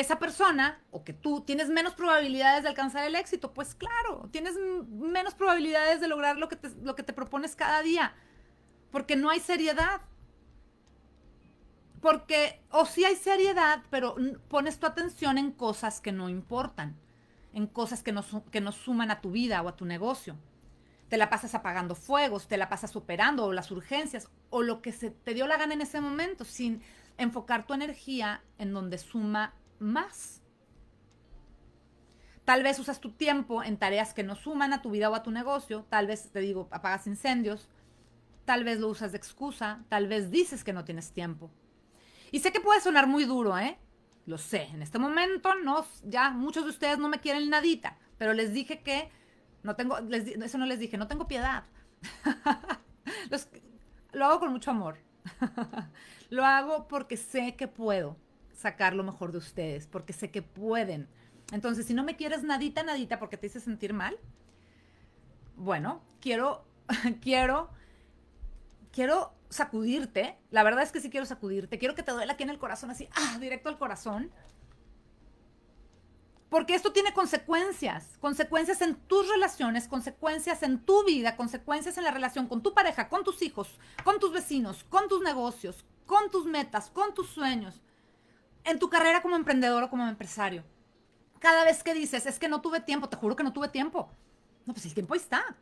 esa 0.01 0.19
persona 0.19 0.83
o 0.91 1.05
que 1.05 1.13
tú 1.13 1.43
tienes 1.43 1.69
menos 1.69 1.95
probabilidades 1.95 2.63
de 2.63 2.69
alcanzar 2.69 3.07
el 3.07 3.15
éxito. 3.15 3.53
Pues 3.53 3.75
claro, 3.75 4.29
tienes 4.31 4.55
menos 4.89 5.35
probabilidades 5.35 6.01
de 6.01 6.09
lograr 6.09 6.37
lo 6.37 6.49
que 6.49 6.57
te, 6.57 6.71
lo 6.83 6.95
que 6.95 7.03
te 7.03 7.13
propones 7.13 7.57
cada 7.57 7.83
día, 7.83 8.15
porque 8.91 9.17
no 9.17 9.31
hay 9.31 9.41
seriedad. 9.41 10.03
Porque, 12.01 12.63
o 12.71 12.87
sí 12.87 13.05
hay 13.05 13.15
seriedad, 13.15 13.83
pero 13.91 14.17
pones 14.49 14.79
tu 14.79 14.87
atención 14.87 15.37
en 15.37 15.53
cosas 15.53 16.01
que 16.01 16.13
no 16.13 16.31
importan 16.31 16.97
en 17.53 17.67
cosas 17.67 18.03
que 18.03 18.13
no, 18.13 18.25
que 18.51 18.61
no 18.61 18.73
suman 18.73 19.11
a 19.11 19.21
tu 19.21 19.31
vida 19.31 19.63
o 19.63 19.69
a 19.69 19.77
tu 19.77 19.85
negocio. 19.85 20.37
Te 21.09 21.17
la 21.17 21.29
pasas 21.29 21.55
apagando 21.55 21.95
fuegos, 21.95 22.47
te 22.47 22.57
la 22.57 22.69
pasas 22.69 22.95
operando 22.95 23.47
o 23.47 23.53
las 23.53 23.71
urgencias 23.71 24.29
o 24.51 24.63
lo 24.63 24.81
que 24.81 24.93
se 24.93 25.11
te 25.11 25.35
dio 25.35 25.47
la 25.47 25.57
gana 25.57 25.75
en 25.75 25.81
ese 25.81 26.01
momento 26.01 26.45
sin 26.45 26.83
enfocar 27.19 27.67
tu 27.67 27.75
energía 27.75 28.43
en 28.59 28.73
donde 28.73 28.99
suma 28.99 29.55
más. 29.81 30.43
Tal 32.45 32.63
vez 32.63 32.79
usas 32.79 33.01
tu 33.01 33.13
tiempo 33.13 33.63
en 33.63 33.77
tareas 33.77 34.13
que 34.13 34.23
no 34.23 34.35
suman 34.35 34.73
a 34.73 34.83
tu 34.83 34.91
vida 34.91 35.11
o 35.11 35.15
a 35.15 35.23
tu 35.23 35.31
negocio. 35.31 35.87
Tal 35.89 36.07
vez, 36.07 36.31
te 36.33 36.41
digo, 36.41 36.69
apagas 36.71 37.07
incendios. 37.07 37.69
Tal 38.45 38.65
vez 38.65 38.81
lo 38.81 38.89
usas 38.89 39.13
de 39.13 39.19
excusa. 39.19 39.85
Tal 39.89 40.09
vez 40.09 40.31
dices 40.31 40.65
que 40.65 40.73
no 40.73 40.85
tienes 40.85 41.13
tiempo. 41.13 41.51
Y 42.33 42.41
sé 42.41 42.53
que 42.53 42.61
puede 42.61 42.81
sonar 42.81 43.07
muy 43.07 43.25
duro, 43.25 43.57
¿eh? 43.59 43.79
Lo 44.27 44.39
sé, 44.39 44.65
en 44.65 44.83
este 44.83 44.99
momento 44.99 45.55
no, 45.57 45.85
ya 46.05 46.31
muchos 46.31 46.65
de 46.65 46.71
ustedes 46.71 46.99
no 46.99 47.09
me 47.09 47.21
quieren 47.21 47.51
nadita, 47.51 47.99
pero 48.19 48.33
les 48.33 48.53
dije 48.53 48.81
que 48.81 49.11
no 49.63 49.77
tengo, 49.77 49.99
eso 49.99 50.59
no 50.59 50.67
les 50.67 50.79
dije, 50.79 50.99
no 50.99 51.09
tengo 51.09 51.27
piedad. 51.27 51.65
lo 54.13 54.27
hago 54.27 54.41
con 54.41 54.53
mucho 54.53 54.71
amor. 54.71 54.99
lo 56.31 56.45
hago 56.45 56.87
porque 56.87 57.17
sé 57.17 57.57
que 57.57 57.67
puedo 57.67 58.17
sacar 58.61 58.95
lo 58.95 59.03
mejor 59.03 59.33
de 59.33 59.39
ustedes, 59.39 59.87
porque 59.87 60.13
sé 60.13 60.31
que 60.31 60.43
pueden. 60.43 61.09
Entonces, 61.51 61.87
si 61.87 61.95
no 61.95 62.05
me 62.05 62.17
quieres 62.17 62.43
nadita, 62.43 62.83
nadita, 62.83 63.19
porque 63.19 63.39
te 63.39 63.47
hice 63.47 63.59
sentir 63.59 63.95
mal, 63.95 64.19
bueno, 65.57 66.03
quiero, 66.21 66.65
quiero, 67.23 67.71
quiero 68.93 69.33
sacudirte, 69.49 70.37
la 70.51 70.63
verdad 70.63 70.83
es 70.83 70.93
que 70.93 71.01
sí 71.01 71.09
quiero 71.09 71.25
sacudirte, 71.25 71.79
quiero 71.79 71.95
que 71.95 72.03
te 72.03 72.13
duela 72.13 72.35
aquí 72.35 72.43
en 72.43 72.51
el 72.51 72.59
corazón, 72.59 72.91
así, 72.91 73.09
ah, 73.17 73.39
directo 73.41 73.71
al 73.71 73.79
corazón. 73.79 74.31
Porque 76.51 76.75
esto 76.75 76.93
tiene 76.93 77.15
consecuencias, 77.15 78.19
consecuencias 78.21 78.83
en 78.83 78.97
tus 78.97 79.27
relaciones, 79.29 79.89
consecuencias 79.89 80.63
en 80.63 80.81
tu 80.81 81.05
vida, 81.05 81.37
consecuencias 81.37 81.97
en 81.97 82.05
la 82.05 82.11
relación 82.11 82.47
con 82.47 82.63
tu 82.63 82.75
pareja, 82.75 83.09
con 83.09 83.25
tus 83.25 83.41
hijos, 83.41 83.79
con 84.05 84.19
tus 84.19 84.33
vecinos, 84.33 84.85
con 84.85 85.09
tus 85.09 85.23
negocios, 85.23 85.85
con 86.07 86.31
tus 86.31 86.45
metas, 86.45 86.91
con 86.91 87.15
tus 87.15 87.31
sueños, 87.31 87.81
en 88.65 88.79
tu 88.79 88.89
carrera 88.89 89.23
como 89.23 89.37
emprendedor 89.37 89.85
o 89.85 89.91
como 89.91 90.07
empresario. 90.07 90.65
Cada 91.39 91.65
vez 91.65 91.83
que 91.83 91.95
dices, 91.95 92.27
es 92.27 92.39
que 92.39 92.49
no 92.49 92.61
tuve 92.61 92.81
tiempo, 92.81 93.09
te 93.09 93.17
juro 93.17 93.37
que 93.37 93.43
no 93.43 93.53
tuve 93.53 93.69
tiempo. 93.69 94.11
No, 94.67 94.75
pues 94.75 94.85
el 94.87 94.95
tiempo 94.95 95.15
ahí 95.15 95.21
está. 95.21 95.57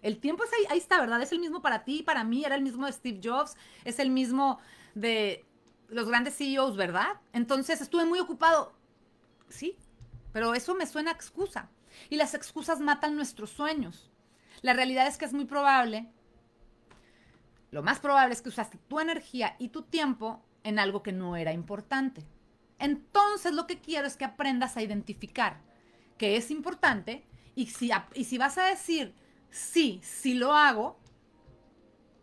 El 0.00 0.18
tiempo 0.18 0.42
es 0.44 0.50
ahí, 0.70 0.78
está, 0.78 1.00
¿verdad? 1.00 1.22
Es 1.22 1.32
el 1.32 1.38
mismo 1.38 1.62
para 1.62 1.84
ti, 1.84 2.02
para 2.02 2.24
mí, 2.24 2.44
era 2.44 2.54
el 2.54 2.62
mismo 2.62 2.86
de 2.86 2.92
Steve 2.92 3.20
Jobs, 3.22 3.56
es 3.84 3.98
el 3.98 4.10
mismo 4.10 4.58
de 4.94 5.44
los 5.88 6.08
grandes 6.08 6.36
CEOs, 6.36 6.76
¿verdad? 6.76 7.20
Entonces 7.32 7.80
estuve 7.80 8.04
muy 8.04 8.18
ocupado. 8.18 8.72
Sí, 9.48 9.76
pero 10.32 10.54
eso 10.54 10.74
me 10.74 10.86
suena 10.86 11.10
excusa. 11.10 11.70
Y 12.08 12.16
las 12.16 12.34
excusas 12.34 12.80
matan 12.80 13.14
nuestros 13.14 13.50
sueños. 13.50 14.10
La 14.62 14.72
realidad 14.72 15.06
es 15.06 15.18
que 15.18 15.26
es 15.26 15.32
muy 15.32 15.44
probable, 15.44 16.10
lo 17.72 17.82
más 17.82 18.00
probable 18.00 18.34
es 18.34 18.42
que 18.42 18.50
usaste 18.50 18.78
tu 18.86 19.00
energía 19.00 19.56
y 19.58 19.68
tu 19.68 19.82
tiempo 19.82 20.44
en 20.64 20.78
algo 20.78 21.02
que 21.02 21.12
no 21.12 21.36
era 21.36 21.52
importante. 21.52 22.24
Entonces 22.78 23.52
lo 23.52 23.66
que 23.66 23.78
quiero 23.80 24.06
es 24.06 24.16
que 24.16 24.24
aprendas 24.24 24.76
a 24.76 24.82
identificar 24.82 25.60
qué 26.18 26.36
es 26.36 26.50
importante 26.50 27.24
y 27.54 27.66
si, 27.66 27.90
y 28.14 28.24
si 28.24 28.38
vas 28.38 28.58
a 28.58 28.64
decir, 28.64 29.14
sí, 29.50 30.00
si 30.02 30.34
lo 30.34 30.52
hago, 30.52 30.98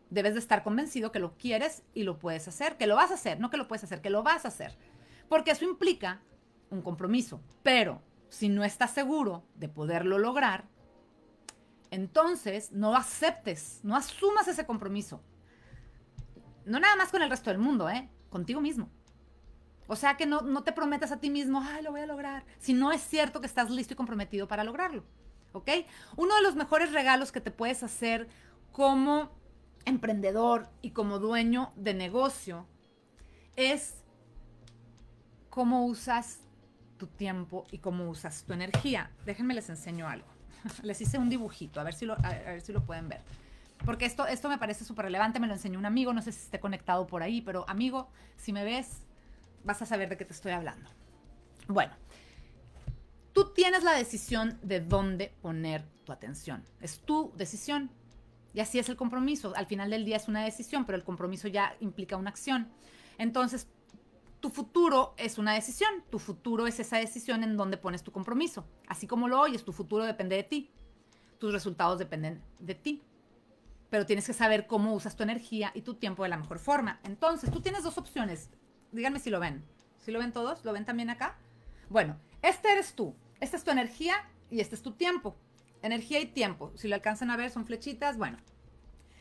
debes 0.10 0.34
de 0.34 0.40
estar 0.40 0.64
convencido 0.64 1.12
que 1.12 1.20
lo 1.20 1.38
quieres 1.38 1.84
y 1.94 2.04
lo 2.04 2.20
puedes 2.20 2.48
hacer, 2.48 2.78
que 2.78 2.88
lo 2.88 2.96
vas 2.96 3.12
a 3.12 3.16
hacer, 3.16 3.40
no 3.40 3.50
que 3.50 3.58
lo 3.58 3.68
puedes 3.68 3.84
hacer, 3.84 4.02
que 4.02 4.10
lo 4.10 4.24
vas 4.24 4.46
a 4.46 4.50
hacer. 4.50 4.78
Porque 5.28 5.52
eso 5.52 5.66
implica 5.66 6.22
un 6.70 6.82
compromiso. 6.82 7.42
Pero 7.64 8.02
si 8.30 8.50
no 8.50 8.64
estás 8.64 8.92
seguro 8.92 9.44
de 9.56 9.70
poderlo 9.70 10.18
lograr, 10.18 10.68
entonces 11.92 12.72
no 12.72 12.96
aceptes, 12.96 13.80
no 13.84 13.96
asumas 13.96 14.48
ese 14.48 14.66
compromiso. 14.66 15.22
No 16.66 16.80
nada 16.80 16.96
más 16.96 17.10
con 17.10 17.22
el 17.22 17.30
resto 17.30 17.50
del 17.50 17.60
mundo, 17.60 17.90
¿eh? 17.90 18.10
Contigo 18.30 18.62
mismo. 18.62 18.90
O 19.88 19.96
sea 19.96 20.18
que 20.18 20.26
no, 20.26 20.42
no 20.42 20.64
te 20.64 20.72
prometas 20.72 21.12
a 21.12 21.20
ti 21.20 21.30
mismo, 21.30 21.62
ay, 21.64 21.84
lo 21.84 21.92
voy 21.92 22.02
a 22.02 22.06
lograr, 22.06 22.46
si 22.60 22.74
no 22.74 22.92
es 22.92 23.02
cierto 23.02 23.42
que 23.42 23.48
estás 23.48 23.72
listo 23.72 23.94
y 23.94 23.98
comprometido 23.98 24.48
para 24.48 24.64
lograrlo. 24.64 25.04
¿ok? 25.54 25.70
Uno 26.16 26.36
de 26.36 26.42
los 26.42 26.56
mejores 26.56 26.92
regalos 26.92 27.32
que 27.32 27.42
te 27.42 27.52
puedes 27.52 27.84
hacer 27.84 28.28
como 28.72 29.32
emprendedor 29.86 30.70
y 30.82 30.92
como 30.92 31.20
dueño 31.20 31.72
de 31.76 31.94
negocio 31.94 32.68
es 33.56 33.96
cómo 35.50 35.86
usas 35.86 36.40
tu 36.98 37.08
tiempo 37.08 37.66
y 37.72 37.80
cómo 37.80 38.10
usas 38.10 38.44
tu 38.44 38.54
energía. 38.54 39.12
Déjenme 39.26 39.54
les 39.54 39.70
enseño 39.70 40.08
algo. 40.08 40.28
Les 40.84 41.00
hice 41.00 41.18
un 41.18 41.30
dibujito, 41.30 41.80
a 41.80 41.84
ver 41.84 41.94
si 41.94 42.06
lo, 42.06 42.16
a 42.16 42.32
ver 42.32 42.62
si 42.62 42.74
lo 42.74 42.84
pueden 42.84 43.08
ver. 43.08 43.22
Porque 43.86 44.06
esto, 44.06 44.28
esto 44.28 44.50
me 44.50 44.58
parece 44.58 44.86
súper 44.86 45.06
relevante, 45.06 45.40
me 45.40 45.48
lo 45.48 45.54
enseñó 45.54 45.80
un 45.80 45.86
amigo, 45.86 46.14
no 46.14 46.22
sé 46.22 46.32
si 46.32 46.40
esté 46.40 46.60
conectado 46.60 47.08
por 47.08 47.24
ahí, 47.24 47.42
pero 47.42 47.66
amigo, 47.68 48.10
si 48.38 48.54
me 48.54 48.64
ves, 48.64 49.04
vas 49.64 49.82
a 49.82 49.86
saber 49.86 50.10
de 50.10 50.18
qué 50.18 50.26
te 50.26 50.34
estoy 50.34 50.52
hablando. 50.52 50.90
Bueno, 51.68 51.94
tú 53.34 53.54
tienes 53.54 53.84
la 53.84 53.94
decisión 53.94 54.60
de 54.62 54.82
dónde 54.82 55.34
poner 55.42 55.86
tu 56.04 56.12
atención. 56.12 56.64
Es 56.82 57.00
tu 57.00 57.32
decisión. 57.36 57.90
Y 58.54 58.62
así 58.62 58.80
es 58.80 58.90
el 58.90 58.96
compromiso. 58.96 59.54
Al 59.56 59.68
final 59.68 59.92
del 59.92 60.06
día 60.06 60.18
es 60.18 60.28
una 60.28 60.44
decisión, 60.44 60.86
pero 60.86 60.98
el 60.98 61.04
compromiso 61.04 61.48
ya 61.48 61.76
implica 61.80 62.18
una 62.18 62.32
acción. 62.32 62.68
Entonces, 63.18 63.68
tu 64.40 64.50
futuro 64.50 65.14
es 65.18 65.38
una 65.38 65.54
decisión. 65.54 66.04
Tu 66.10 66.20
futuro 66.20 66.66
es 66.66 66.80
esa 66.80 66.98
decisión 66.98 67.44
en 67.44 67.58
donde 67.58 67.78
pones 67.78 68.04
tu 68.04 68.12
compromiso. 68.12 68.66
Así 68.88 69.06
como 69.06 69.28
lo 69.28 69.40
oyes, 69.40 69.64
tu 69.64 69.74
futuro 69.74 70.04
depende 70.06 70.36
de 70.36 70.44
ti. 70.44 70.72
Tus 71.38 71.54
resultados 71.54 72.00
dependen 72.00 72.42
de 72.60 72.76
ti. 72.76 73.04
Pero 73.90 74.06
tienes 74.06 74.28
que 74.28 74.34
saber 74.34 74.68
cómo 74.68 74.94
usas 74.94 75.16
tu 75.16 75.24
energía 75.24 75.72
y 75.74 75.82
tu 75.82 75.96
tiempo 75.96 76.24
de 76.24 76.30
la 76.30 76.38
mejor 76.38 76.60
forma. 76.60 77.00
Entonces, 77.04 77.52
tú 77.52 77.62
tienes 77.62 77.84
dos 77.84 77.98
opciones. 77.98 78.50
Díganme 78.92 79.20
si 79.20 79.30
lo 79.30 79.40
ven. 79.40 79.66
¿Si 79.98 80.12
lo 80.12 80.20
ven 80.20 80.32
todos? 80.32 80.64
¿Lo 80.64 80.74
ven 80.74 80.86
también 80.86 81.10
acá? 81.10 81.38
Bueno, 81.90 82.20
este 82.42 82.72
eres 82.72 82.94
tú. 82.94 83.16
Esta 83.40 83.58
es 83.58 83.64
tu 83.64 83.72
energía 83.72 84.16
y 84.50 84.60
este 84.60 84.76
es 84.76 84.82
tu 84.82 84.92
tiempo. 84.92 85.36
Energía 85.82 86.20
y 86.20 86.26
tiempo. 86.28 86.72
Si 86.76 86.88
lo 86.88 86.96
alcanzan 86.96 87.32
a 87.32 87.38
ver, 87.38 87.50
son 87.52 87.66
flechitas. 87.66 88.18
Bueno, 88.18 88.38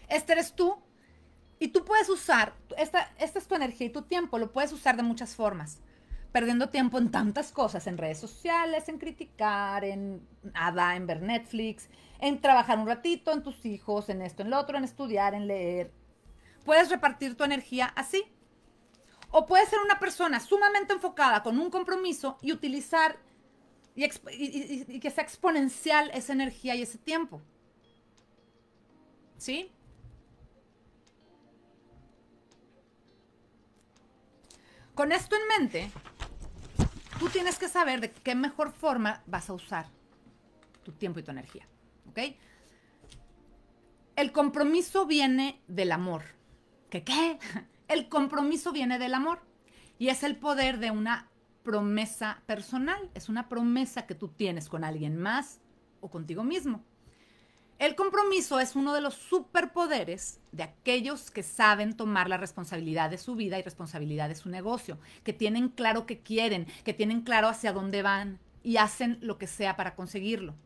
este 0.09 0.33
eres 0.33 0.55
tú 0.55 0.83
y 1.61 1.69
tú 1.69 1.85
puedes 1.85 2.09
usar, 2.09 2.55
esta, 2.77 3.13
esta 3.19 3.39
es 3.39 3.49
tu 3.49 3.55
energía 3.55 3.89
y 3.89 3.91
tu 3.91 4.03
tiempo, 4.03 4.39
lo 4.39 4.53
puedes 4.53 4.73
usar 4.73 4.97
de 4.97 5.03
muchas 5.03 5.35
formas. 5.35 5.81
Perdiendo 6.39 6.69
tiempo 6.69 6.99
en 6.99 7.11
tantas 7.11 7.51
cosas, 7.51 7.89
en 7.89 7.99
redes 7.99 8.21
sociales, 8.21 8.89
en 8.89 8.99
criticar, 8.99 9.85
en 9.85 10.25
nada, 10.55 10.95
en 10.95 11.05
ver 11.05 11.21
Netflix, 11.21 11.91
en 12.21 12.41
trabajar 12.41 12.79
un 12.79 12.87
ratito, 12.87 13.33
en 13.33 13.43
tus 13.43 13.67
hijos, 13.67 14.09
en 14.09 14.23
esto, 14.23 14.43
en 14.43 14.51
lo 14.51 14.61
otro, 14.61 14.79
en 14.79 14.85
estudiar, 14.85 15.35
en 15.35 15.49
leer. 15.49 15.93
Puedes 16.65 16.91
repartir 16.91 17.37
tu 17.37 17.43
energía 17.43 17.87
así. 17.87 18.23
O 19.31 19.47
puedes 19.47 19.69
ser 19.69 19.81
una 19.81 19.99
persona 19.99 20.39
sumamente 20.39 20.93
enfocada 20.93 21.43
con 21.43 21.59
un 21.59 21.71
compromiso 21.71 22.39
y 22.41 22.53
utilizar 22.53 23.17
y, 23.97 24.05
y 24.05 25.01
que 25.01 25.11
sea 25.11 25.25
exponencial 25.25 26.09
esa 26.15 26.35
energía 26.35 26.77
y 26.77 26.83
ese 26.83 26.99
tiempo. 26.99 27.43
¿Sí? 29.39 29.73
Con 34.95 35.11
esto 35.11 35.35
en 35.35 35.49
mente, 35.49 35.91
tú 37.19 37.29
tienes 37.29 37.59
que 37.59 37.69
saber 37.69 38.01
de 38.01 38.11
qué 38.13 38.35
mejor 38.35 38.73
forma 38.73 39.23
vas 39.27 39.51
a 39.51 39.53
usar 39.53 39.87
tu 40.85 40.93
tiempo 40.93 41.21
y 41.21 41.23
tu 41.23 41.31
energía. 41.31 41.67
¿Ok? 42.09 42.19
El 44.17 44.33
compromiso 44.33 45.07
viene 45.07 45.61
del 45.69 45.93
amor. 45.93 46.23
¿Qué 46.91 47.05
qué? 47.05 47.39
El 47.89 48.09
compromiso 48.09 48.73
viene 48.73 48.99
del 48.99 49.15
amor. 49.15 49.41
Y 49.99 50.09
es 50.09 50.23
el 50.23 50.37
poder 50.37 50.79
de 50.79 50.91
una 50.91 51.29
promesa 51.63 52.43
personal. 52.47 53.11
Es 53.15 53.29
una 53.29 53.49
promesa 53.49 54.07
que 54.07 54.15
tú 54.15 54.29
tienes 54.29 54.69
con 54.69 54.85
alguien 54.85 55.17
más 55.17 55.61
o 56.01 56.11
contigo 56.11 56.45
mismo. 56.45 56.85
El 57.79 57.95
compromiso 57.95 58.59
es 58.59 58.75
uno 58.75 58.93
de 58.93 59.01
los 59.01 59.15
superpoderes 59.15 60.41
de 60.51 60.65
aquellos 60.65 61.31
que 61.31 61.45
saben 61.45 61.97
tomar 61.97 62.29
la 62.29 62.37
responsabilidad 62.37 63.09
de 63.09 63.19
su 63.19 63.37
vida 63.37 63.57
y 63.57 63.63
responsabilidad 63.63 64.29
de 64.29 64.35
su 64.35 64.49
negocio, 64.49 64.99
que 65.23 65.33
tienen 65.33 65.69
claro 65.69 66.05
qué 66.05 66.19
quieren, 66.21 66.67
que 66.83 66.93
tienen 66.93 67.21
claro 67.21 67.47
hacia 67.47 67.73
dónde 67.73 68.03
van 68.03 68.41
y 68.65 68.79
hacen 68.79 69.19
lo 69.21 69.39
que 69.39 69.47
sea 69.47 69.77
para 69.77 69.95
conseguirlo. 69.95 70.57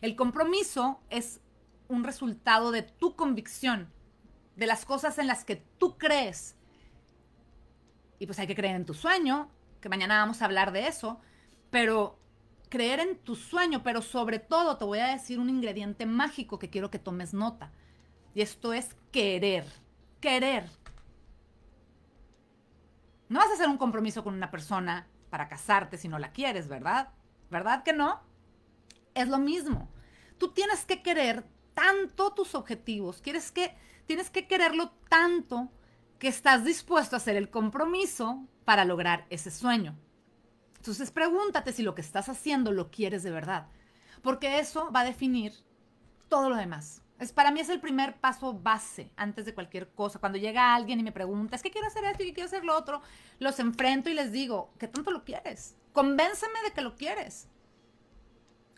El 0.00 0.16
compromiso 0.16 1.00
es 1.10 1.40
un 1.88 2.04
resultado 2.04 2.70
de 2.70 2.82
tu 2.82 3.16
convicción, 3.16 3.92
de 4.56 4.66
las 4.66 4.86
cosas 4.86 5.18
en 5.18 5.26
las 5.26 5.44
que 5.44 5.56
tú 5.56 5.98
crees. 5.98 6.56
Y 8.18 8.24
pues 8.24 8.38
hay 8.38 8.46
que 8.46 8.54
creer 8.54 8.76
en 8.76 8.86
tu 8.86 8.94
sueño, 8.94 9.50
que 9.82 9.90
mañana 9.90 10.20
vamos 10.20 10.40
a 10.40 10.46
hablar 10.46 10.72
de 10.72 10.86
eso, 10.86 11.20
pero 11.70 12.19
creer 12.70 13.00
en 13.00 13.18
tu 13.18 13.36
sueño, 13.36 13.82
pero 13.82 14.00
sobre 14.00 14.38
todo 14.38 14.78
te 14.78 14.86
voy 14.86 15.00
a 15.00 15.08
decir 15.08 15.38
un 15.38 15.50
ingrediente 15.50 16.06
mágico 16.06 16.58
que 16.58 16.70
quiero 16.70 16.90
que 16.90 16.98
tomes 16.98 17.34
nota. 17.34 17.72
Y 18.34 18.40
esto 18.40 18.72
es 18.72 18.96
querer. 19.12 19.66
Querer. 20.20 20.70
No 23.28 23.40
vas 23.40 23.50
a 23.50 23.54
hacer 23.54 23.68
un 23.68 23.76
compromiso 23.76 24.24
con 24.24 24.34
una 24.34 24.50
persona 24.50 25.06
para 25.28 25.48
casarte 25.48 25.98
si 25.98 26.08
no 26.08 26.18
la 26.18 26.32
quieres, 26.32 26.68
¿verdad? 26.68 27.10
¿Verdad 27.50 27.82
que 27.82 27.92
no? 27.92 28.20
Es 29.14 29.28
lo 29.28 29.38
mismo. 29.38 29.90
Tú 30.38 30.52
tienes 30.52 30.84
que 30.84 31.02
querer 31.02 31.44
tanto 31.74 32.32
tus 32.32 32.54
objetivos, 32.54 33.20
quieres 33.20 33.52
que 33.52 33.76
tienes 34.06 34.30
que 34.30 34.46
quererlo 34.46 34.90
tanto 35.08 35.70
que 36.18 36.28
estás 36.28 36.64
dispuesto 36.64 37.16
a 37.16 37.18
hacer 37.18 37.36
el 37.36 37.50
compromiso 37.50 38.46
para 38.64 38.84
lograr 38.84 39.26
ese 39.30 39.50
sueño. 39.50 39.96
Entonces 40.80 41.10
pregúntate 41.10 41.74
si 41.74 41.82
lo 41.82 41.94
que 41.94 42.00
estás 42.00 42.30
haciendo 42.30 42.72
lo 42.72 42.90
quieres 42.90 43.22
de 43.22 43.30
verdad, 43.30 43.66
porque 44.22 44.60
eso 44.60 44.90
va 44.90 45.00
a 45.00 45.04
definir 45.04 45.52
todo 46.30 46.48
lo 46.48 46.56
demás. 46.56 47.02
Es, 47.18 47.34
para 47.34 47.50
mí 47.50 47.60
es 47.60 47.68
el 47.68 47.80
primer 47.80 48.18
paso 48.18 48.54
base 48.54 49.10
antes 49.14 49.44
de 49.44 49.52
cualquier 49.52 49.90
cosa. 49.90 50.20
Cuando 50.20 50.38
llega 50.38 50.74
alguien 50.74 50.98
y 50.98 51.02
me 51.02 51.12
pregunta, 51.12 51.54
es 51.54 51.62
que 51.62 51.70
quiero 51.70 51.86
hacer 51.86 52.04
esto 52.04 52.22
y 52.22 52.32
quiero 52.32 52.46
hacer 52.46 52.64
lo 52.64 52.74
otro, 52.74 53.02
los 53.38 53.58
enfrento 53.60 54.08
y 54.08 54.14
les 54.14 54.32
digo, 54.32 54.72
¿qué 54.78 54.88
tanto 54.88 55.10
lo 55.10 55.22
quieres? 55.22 55.76
Convénceme 55.92 56.62
de 56.64 56.72
que 56.72 56.80
lo 56.80 56.96
quieres. 56.96 57.50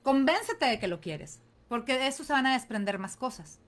Convéncete 0.02 0.66
de 0.66 0.80
que 0.80 0.88
lo 0.88 1.00
quieres, 1.00 1.40
porque 1.68 1.98
de 1.98 2.08
eso 2.08 2.24
se 2.24 2.32
van 2.32 2.46
a 2.46 2.54
desprender 2.54 2.98
más 2.98 3.16
cosas. 3.16 3.60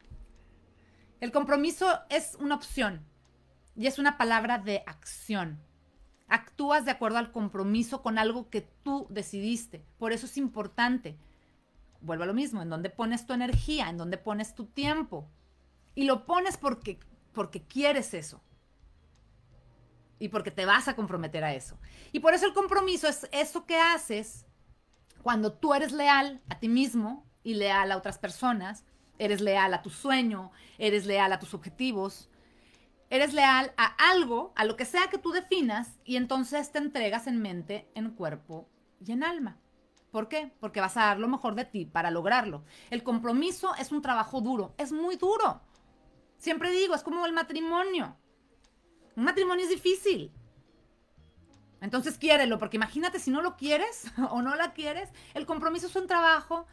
El 1.21 1.31
compromiso 1.31 2.01
es 2.11 2.37
una 2.41 2.57
opción 2.57 3.07
y 3.77 3.87
es 3.87 4.01
una 4.01 4.19
palabra 4.19 4.59
de 4.59 4.83
acción. 4.89 5.61
Actúas 6.29 6.85
de 6.85 6.91
acuerdo 6.91 7.19
al 7.19 7.33
compromiso 7.33 8.03
con 8.03 8.19
algo 8.19 8.49
que 8.51 8.63
tú 8.63 9.07
decidiste. 9.11 9.85
Por 9.99 10.13
eso 10.13 10.27
es 10.27 10.37
importante. 10.37 11.19
Vuelvo 12.01 12.25
a 12.25 12.27
lo 12.27 12.35
mismo, 12.35 12.63
en 12.63 12.71
dónde 12.71 12.91
pones 12.91 13.27
tu 13.27 13.33
energía, 13.33 13.89
en 13.89 13.99
dónde 13.99 14.19
pones 14.19 14.55
tu 14.55 14.67
tiempo. 14.67 15.31
Y 15.95 16.05
lo 16.05 16.27
pones 16.27 16.57
porque, 16.57 16.99
porque 17.33 17.63
quieres 17.63 18.15
eso. 18.15 18.43
Y 20.19 20.29
porque 20.29 20.51
te 20.51 20.65
vas 20.65 20.89
a 20.89 20.97
comprometer 20.97 21.45
a 21.45 21.55
eso. 21.55 21.79
Y 22.13 22.21
por 22.21 22.35
eso 22.35 22.47
el 22.47 22.55
compromiso 22.55 23.09
es 23.09 23.29
eso 23.33 23.67
que 23.67 23.79
haces 23.79 24.47
cuando 25.23 25.55
tú 25.55 25.73
eres 25.73 25.93
leal 25.93 26.43
a 26.49 26.59
ti 26.59 26.69
mismo 26.69 27.27
y 27.43 27.55
leal 27.55 27.91
a 27.91 27.97
otras 27.97 28.19
personas, 28.19 28.85
eres 29.19 29.41
leal 29.41 29.73
a 29.73 29.83
tu 29.83 29.91
sueño, 29.91 30.51
eres 30.77 31.07
leal 31.07 31.33
a 31.33 31.39
tus 31.39 31.55
objetivos, 31.55 32.29
Eres 33.15 33.33
leal 33.33 33.73
a 33.77 34.11
algo, 34.11 34.53
a 34.57 34.65
lo 34.65 34.75
que 34.75 34.85
sea 34.85 35.07
que 35.09 35.19
tú 35.19 35.31
definas, 35.31 36.01
y 36.05 36.17
entonces 36.17 36.73
te 36.73 36.79
entregas 36.79 37.29
en 37.29 37.41
mente, 37.41 37.89
en 37.95 38.11
cuerpo 38.11 38.69
y 38.99 39.13
en 39.13 39.23
alma. 39.23 39.61
¿Por 40.11 40.29
qué? 40.29 40.51
Porque 40.59 40.81
vas 40.81 40.97
a 40.97 41.07
dar 41.07 41.21
lo 41.21 41.29
mejor 41.29 41.55
de 41.55 41.65
ti 41.65 41.87
para 41.87 42.11
lograrlo. 42.11 42.65
El 42.91 43.05
compromiso 43.05 43.73
es 43.77 43.93
un 43.93 44.03
trabajo 44.03 44.41
duro, 44.41 44.75
es 44.79 44.91
muy 44.91 45.15
duro. 45.15 45.61
Siempre 46.39 46.73
digo, 46.73 46.97
es 46.97 47.05
como 47.05 47.25
el 47.25 47.33
matrimonio. 47.33 48.17
Un 49.15 49.23
matrimonio 49.23 49.63
es 49.63 49.71
difícil. 49.71 50.33
Entonces 51.81 52.19
quiérelo, 52.19 52.59
porque 52.59 52.79
imagínate 52.79 53.21
si 53.21 53.31
no 53.31 53.43
lo 53.43 53.57
quieres 53.57 54.11
o 54.31 54.43
no 54.43 54.57
la 54.57 54.73
quieres, 54.73 55.11
el 55.35 55.47
compromiso 55.47 55.87
es 55.87 55.95
un 55.95 56.09
trabajo 56.09 56.67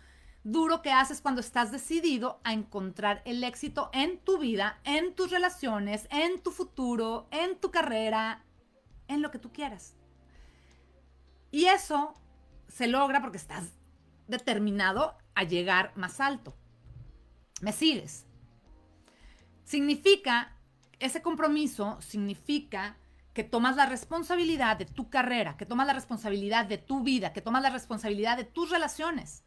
duro 0.43 0.81
que 0.81 0.91
haces 0.91 1.21
cuando 1.21 1.41
estás 1.41 1.71
decidido 1.71 2.39
a 2.43 2.53
encontrar 2.53 3.21
el 3.25 3.43
éxito 3.43 3.89
en 3.93 4.19
tu 4.19 4.39
vida, 4.39 4.79
en 4.83 5.13
tus 5.13 5.29
relaciones, 5.29 6.07
en 6.09 6.41
tu 6.41 6.51
futuro, 6.51 7.27
en 7.31 7.59
tu 7.59 7.71
carrera, 7.71 8.43
en 9.07 9.21
lo 9.21 9.31
que 9.31 9.39
tú 9.39 9.51
quieras. 9.51 9.95
Y 11.51 11.65
eso 11.65 12.13
se 12.67 12.87
logra 12.87 13.21
porque 13.21 13.37
estás 13.37 13.73
determinado 14.27 15.17
a 15.35 15.43
llegar 15.43 15.91
más 15.95 16.19
alto. 16.19 16.55
¿Me 17.61 17.73
sigues? 17.73 18.25
Significa, 19.63 20.57
ese 20.99 21.21
compromiso 21.21 22.01
significa 22.01 22.97
que 23.33 23.43
tomas 23.43 23.75
la 23.75 23.85
responsabilidad 23.85 24.77
de 24.77 24.85
tu 24.85 25.09
carrera, 25.09 25.55
que 25.55 25.65
tomas 25.65 25.87
la 25.87 25.93
responsabilidad 25.93 26.65
de 26.65 26.77
tu 26.77 27.03
vida, 27.03 27.31
que 27.31 27.41
tomas 27.41 27.61
la 27.61 27.69
responsabilidad 27.69 28.37
de 28.37 28.43
tus 28.43 28.69
relaciones 28.69 29.43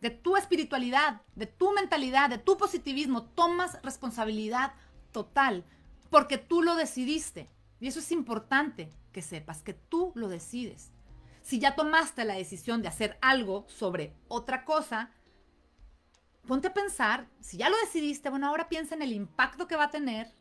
de 0.00 0.10
tu 0.10 0.36
espiritualidad, 0.36 1.22
de 1.34 1.46
tu 1.46 1.72
mentalidad, 1.72 2.30
de 2.30 2.38
tu 2.38 2.56
positivismo. 2.56 3.24
Tomas 3.24 3.80
responsabilidad 3.82 4.72
total 5.12 5.64
porque 6.10 6.38
tú 6.38 6.62
lo 6.62 6.74
decidiste. 6.74 7.48
Y 7.80 7.88
eso 7.88 8.00
es 8.00 8.12
importante 8.12 8.92
que 9.12 9.22
sepas, 9.22 9.62
que 9.62 9.74
tú 9.74 10.12
lo 10.14 10.28
decides. 10.28 10.92
Si 11.42 11.58
ya 11.58 11.74
tomaste 11.74 12.24
la 12.24 12.34
decisión 12.34 12.82
de 12.82 12.88
hacer 12.88 13.18
algo 13.22 13.64
sobre 13.68 14.14
otra 14.28 14.64
cosa, 14.64 15.10
ponte 16.46 16.68
a 16.68 16.74
pensar, 16.74 17.28
si 17.40 17.56
ya 17.56 17.70
lo 17.70 17.76
decidiste, 17.78 18.28
bueno, 18.28 18.46
ahora 18.46 18.68
piensa 18.68 18.94
en 18.94 19.02
el 19.02 19.12
impacto 19.12 19.66
que 19.66 19.76
va 19.76 19.84
a 19.84 19.90
tener, 19.90 20.32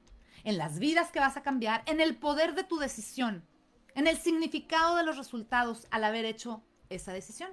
en 0.44 0.58
las 0.58 0.80
vidas 0.80 1.12
que 1.12 1.20
vas 1.20 1.38
a 1.38 1.44
cambiar, 1.44 1.84
en 1.86 2.02
el 2.02 2.18
poder 2.18 2.56
de 2.56 2.64
tu 2.64 2.78
decisión, 2.78 3.46
en 3.96 4.08
el 4.08 4.18
significado 4.18 4.96
de 4.96 5.04
los 5.04 5.18
resultados 5.18 5.88
al 5.92 6.04
haber 6.04 6.26
hecho 6.26 6.64
esa 6.90 7.14
decisión. 7.14 7.52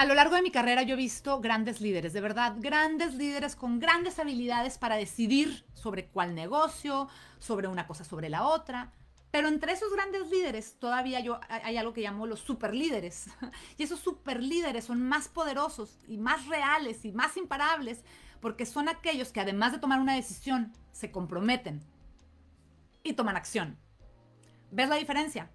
A 0.00 0.06
lo 0.06 0.14
largo 0.14 0.34
de 0.34 0.40
mi 0.40 0.50
carrera 0.50 0.82
yo 0.82 0.94
he 0.94 0.96
visto 0.96 1.42
grandes 1.42 1.82
líderes, 1.82 2.14
de 2.14 2.22
verdad, 2.22 2.54
grandes 2.56 3.12
líderes 3.16 3.54
con 3.54 3.78
grandes 3.78 4.18
habilidades 4.18 4.78
para 4.78 4.96
decidir 4.96 5.66
sobre 5.74 6.06
cuál 6.06 6.34
negocio, 6.34 7.06
sobre 7.38 7.68
una 7.68 7.86
cosa, 7.86 8.02
sobre 8.02 8.30
la 8.30 8.46
otra. 8.46 8.94
Pero 9.30 9.48
entre 9.48 9.72
esos 9.72 9.92
grandes 9.92 10.30
líderes 10.30 10.78
todavía 10.78 11.20
yo 11.20 11.38
hay 11.50 11.76
algo 11.76 11.92
que 11.92 12.00
llamo 12.00 12.26
los 12.26 12.40
superlíderes. 12.40 13.26
Y 13.76 13.82
esos 13.82 14.00
superlíderes 14.00 14.86
son 14.86 15.06
más 15.06 15.28
poderosos 15.28 15.98
y 16.08 16.16
más 16.16 16.46
reales 16.46 17.04
y 17.04 17.12
más 17.12 17.36
imparables 17.36 18.02
porque 18.40 18.64
son 18.64 18.88
aquellos 18.88 19.32
que 19.32 19.40
además 19.40 19.72
de 19.72 19.80
tomar 19.80 20.00
una 20.00 20.16
decisión, 20.16 20.72
se 20.92 21.10
comprometen 21.10 21.82
y 23.02 23.12
toman 23.12 23.36
acción. 23.36 23.76
¿Ves 24.70 24.88
la 24.88 24.96
diferencia? 24.96 25.50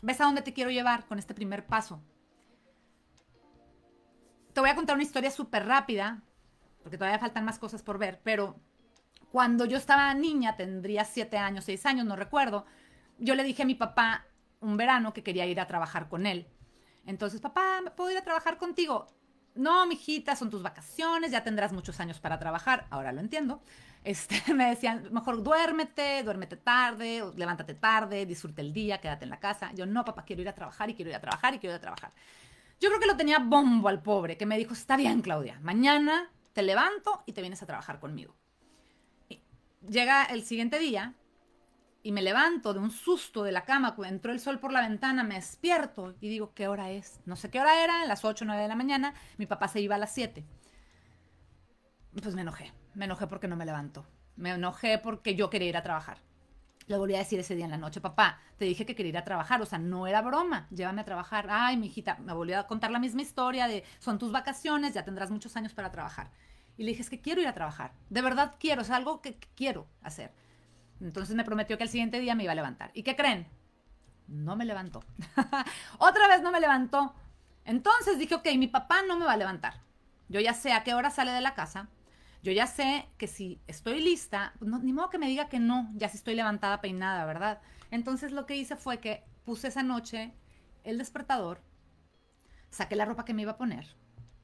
¿Ves 0.00 0.18
a 0.22 0.24
dónde 0.24 0.40
te 0.40 0.54
quiero 0.54 0.70
llevar 0.70 1.04
con 1.06 1.18
este 1.18 1.34
primer 1.34 1.66
paso? 1.66 2.00
Te 4.56 4.60
voy 4.60 4.70
a 4.70 4.74
contar 4.74 4.96
una 4.96 5.02
historia 5.02 5.30
súper 5.30 5.66
rápida, 5.66 6.22
porque 6.82 6.96
todavía 6.96 7.18
faltan 7.18 7.44
más 7.44 7.58
cosas 7.58 7.82
por 7.82 7.98
ver, 7.98 8.22
pero 8.24 8.56
cuando 9.30 9.66
yo 9.66 9.76
estaba 9.76 10.14
niña, 10.14 10.56
tendría 10.56 11.04
siete 11.04 11.36
años, 11.36 11.66
seis 11.66 11.84
años, 11.84 12.06
no 12.06 12.16
recuerdo, 12.16 12.64
yo 13.18 13.34
le 13.34 13.44
dije 13.44 13.64
a 13.64 13.66
mi 13.66 13.74
papá 13.74 14.24
un 14.60 14.78
verano 14.78 15.12
que 15.12 15.22
quería 15.22 15.44
ir 15.44 15.60
a 15.60 15.66
trabajar 15.66 16.08
con 16.08 16.24
él. 16.24 16.46
Entonces, 17.04 17.42
papá, 17.42 17.82
¿puedo 17.98 18.10
ir 18.10 18.16
a 18.16 18.24
trabajar 18.24 18.56
contigo? 18.56 19.06
No, 19.54 19.84
mijita, 19.86 20.34
son 20.36 20.48
tus 20.48 20.62
vacaciones, 20.62 21.32
ya 21.32 21.44
tendrás 21.44 21.74
muchos 21.74 22.00
años 22.00 22.18
para 22.18 22.38
trabajar. 22.38 22.86
Ahora 22.88 23.12
lo 23.12 23.20
entiendo. 23.20 23.60
Este, 24.04 24.40
me 24.54 24.70
decían, 24.70 25.06
mejor 25.12 25.42
duérmete, 25.42 26.22
duérmete 26.22 26.56
tarde, 26.56 27.22
levántate 27.36 27.74
tarde, 27.74 28.24
disfrute 28.24 28.62
el 28.62 28.72
día, 28.72 29.02
quédate 29.02 29.24
en 29.24 29.30
la 29.30 29.38
casa. 29.38 29.70
Yo, 29.74 29.84
no, 29.84 30.02
papá, 30.02 30.24
quiero 30.24 30.40
ir 30.40 30.48
a 30.48 30.54
trabajar 30.54 30.88
y 30.88 30.94
quiero 30.94 31.10
ir 31.10 31.16
a 31.16 31.20
trabajar 31.20 31.54
y 31.54 31.58
quiero 31.58 31.74
ir 31.74 31.76
a 31.76 31.82
trabajar. 31.82 32.12
Yo 32.78 32.88
creo 32.90 33.00
que 33.00 33.06
lo 33.06 33.16
tenía 33.16 33.38
bombo 33.38 33.88
al 33.88 34.02
pobre, 34.02 34.36
que 34.36 34.46
me 34.46 34.58
dijo, 34.58 34.74
está 34.74 34.96
bien, 34.96 35.22
Claudia, 35.22 35.58
mañana 35.62 36.30
te 36.52 36.62
levanto 36.62 37.22
y 37.26 37.32
te 37.32 37.40
vienes 37.40 37.62
a 37.62 37.66
trabajar 37.66 38.00
conmigo. 38.00 38.36
llega 39.88 40.24
el 40.24 40.42
siguiente 40.42 40.78
día 40.78 41.14
y 42.02 42.12
me 42.12 42.22
levanto 42.22 42.72
de 42.72 42.80
un 42.80 42.90
susto 42.90 43.42
de 43.42 43.52
la 43.52 43.64
cama, 43.64 43.96
entró 44.04 44.32
el 44.32 44.40
sol 44.40 44.58
por 44.58 44.72
la 44.72 44.80
ventana, 44.80 45.24
me 45.24 45.36
despierto 45.36 46.14
y 46.20 46.28
digo, 46.28 46.52
¿qué 46.54 46.68
hora 46.68 46.90
es? 46.90 47.20
No 47.24 47.34
sé 47.34 47.50
qué 47.50 47.60
hora 47.60 47.82
era, 47.82 48.04
las 48.06 48.24
8 48.24 48.44
o 48.44 48.46
9 48.46 48.62
de 48.62 48.68
la 48.68 48.76
mañana, 48.76 49.14
mi 49.38 49.46
papá 49.46 49.68
se 49.68 49.80
iba 49.80 49.96
a 49.96 49.98
las 49.98 50.12
7. 50.12 50.44
Pues 52.22 52.34
me 52.34 52.42
enojé, 52.42 52.72
me 52.94 53.06
enojé 53.06 53.26
porque 53.26 53.48
no 53.48 53.56
me 53.56 53.66
levantó, 53.66 54.06
me 54.36 54.50
enojé 54.50 54.98
porque 54.98 55.34
yo 55.34 55.50
quería 55.50 55.68
ir 55.68 55.76
a 55.76 55.82
trabajar. 55.82 56.18
Le 56.86 56.96
volví 56.96 57.14
a 57.14 57.18
decir 57.18 57.38
ese 57.40 57.56
día 57.56 57.64
en 57.64 57.72
la 57.72 57.78
noche, 57.78 58.00
papá, 58.00 58.38
te 58.58 58.64
dije 58.64 58.86
que 58.86 58.94
quería 58.94 59.10
ir 59.10 59.18
a 59.18 59.24
trabajar, 59.24 59.60
o 59.60 59.66
sea, 59.66 59.78
no 59.78 60.06
era 60.06 60.22
broma, 60.22 60.68
llévame 60.70 61.00
a 61.00 61.04
trabajar. 61.04 61.48
Ay, 61.50 61.76
mi 61.76 61.86
hijita, 61.88 62.16
me 62.18 62.32
volvió 62.32 62.60
a 62.60 62.66
contar 62.66 62.92
la 62.92 63.00
misma 63.00 63.22
historia 63.22 63.66
de, 63.66 63.84
son 63.98 64.18
tus 64.18 64.30
vacaciones, 64.30 64.94
ya 64.94 65.04
tendrás 65.04 65.30
muchos 65.30 65.56
años 65.56 65.72
para 65.72 65.90
trabajar. 65.90 66.30
Y 66.76 66.84
le 66.84 66.90
dije, 66.90 67.02
es 67.02 67.10
que 67.10 67.20
quiero 67.20 67.40
ir 67.40 67.48
a 67.48 67.54
trabajar, 67.54 67.92
de 68.08 68.22
verdad 68.22 68.54
quiero, 68.60 68.82
es 68.82 68.90
algo 68.90 69.20
que 69.20 69.38
quiero 69.56 69.88
hacer. 70.02 70.32
Entonces 71.00 71.34
me 71.34 71.44
prometió 71.44 71.76
que 71.76 71.84
el 71.84 71.90
siguiente 71.90 72.20
día 72.20 72.34
me 72.34 72.44
iba 72.44 72.52
a 72.52 72.56
levantar. 72.56 72.90
¿Y 72.94 73.02
qué 73.02 73.16
creen? 73.16 73.48
No 74.28 74.56
me 74.56 74.64
levantó. 74.64 75.02
Otra 75.98 76.28
vez 76.28 76.42
no 76.42 76.52
me 76.52 76.60
levantó. 76.60 77.14
Entonces 77.64 78.18
dije, 78.18 78.34
ok, 78.36 78.46
mi 78.56 78.68
papá 78.68 79.02
no 79.06 79.18
me 79.18 79.26
va 79.26 79.32
a 79.32 79.36
levantar. 79.36 79.74
Yo 80.28 80.40
ya 80.40 80.54
sé 80.54 80.72
a 80.72 80.84
qué 80.84 80.94
hora 80.94 81.10
sale 81.10 81.32
de 81.32 81.40
la 81.40 81.54
casa. 81.54 81.88
Yo 82.42 82.52
ya 82.52 82.66
sé 82.66 83.08
que 83.18 83.26
si 83.26 83.60
estoy 83.66 84.00
lista, 84.00 84.54
ni 84.60 84.92
modo 84.92 85.10
que 85.10 85.18
me 85.18 85.28
diga 85.28 85.48
que 85.48 85.58
no, 85.58 85.90
ya 85.94 86.08
si 86.08 86.16
estoy 86.16 86.34
levantada, 86.34 86.80
peinada, 86.80 87.24
¿verdad? 87.24 87.60
Entonces 87.90 88.32
lo 88.32 88.46
que 88.46 88.56
hice 88.56 88.76
fue 88.76 88.98
que 88.98 89.24
puse 89.44 89.68
esa 89.68 89.82
noche 89.82 90.34
el 90.84 90.98
despertador, 90.98 91.62
saqué 92.70 92.94
la 92.96 93.04
ropa 93.04 93.24
que 93.24 93.34
me 93.34 93.42
iba 93.42 93.52
a 93.52 93.56
poner. 93.56 93.96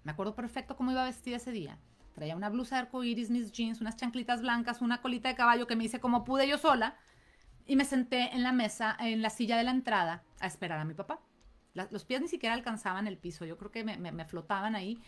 Me 0.04 0.12
acuerdo 0.12 0.34
perfecto 0.34 0.76
cómo 0.76 0.90
iba 0.90 1.02
a 1.02 1.06
vestir 1.06 1.34
ese 1.34 1.52
día. 1.52 1.78
Traía 2.14 2.36
una 2.36 2.50
blusa 2.50 2.76
de 2.76 2.82
arcoíris, 2.82 3.30
mis 3.30 3.52
jeans, 3.52 3.80
unas 3.80 3.96
chanclitas 3.96 4.42
blancas, 4.42 4.82
una 4.82 5.00
colita 5.00 5.28
de 5.28 5.34
caballo 5.34 5.66
que 5.66 5.76
me 5.76 5.84
hice 5.84 6.00
como 6.00 6.24
pude 6.24 6.48
yo 6.48 6.58
sola. 6.58 6.96
Y 7.64 7.76
me 7.76 7.84
senté 7.84 8.34
en 8.34 8.42
la 8.42 8.52
mesa, 8.52 8.96
en 8.98 9.22
la 9.22 9.30
silla 9.30 9.56
de 9.56 9.62
la 9.62 9.70
entrada, 9.70 10.24
a 10.40 10.46
esperar 10.46 10.80
a 10.80 10.84
mi 10.84 10.94
papá. 10.94 11.20
los 11.74 12.04
pies 12.04 12.20
ni 12.20 12.28
siquiera 12.28 12.54
alcanzaban 12.54 13.06
el 13.06 13.16
piso, 13.16 13.44
yo 13.44 13.56
creo 13.56 13.70
que 13.70 13.84
me, 13.84 14.24
flotaban 14.24 14.74
ahí. 14.74 14.98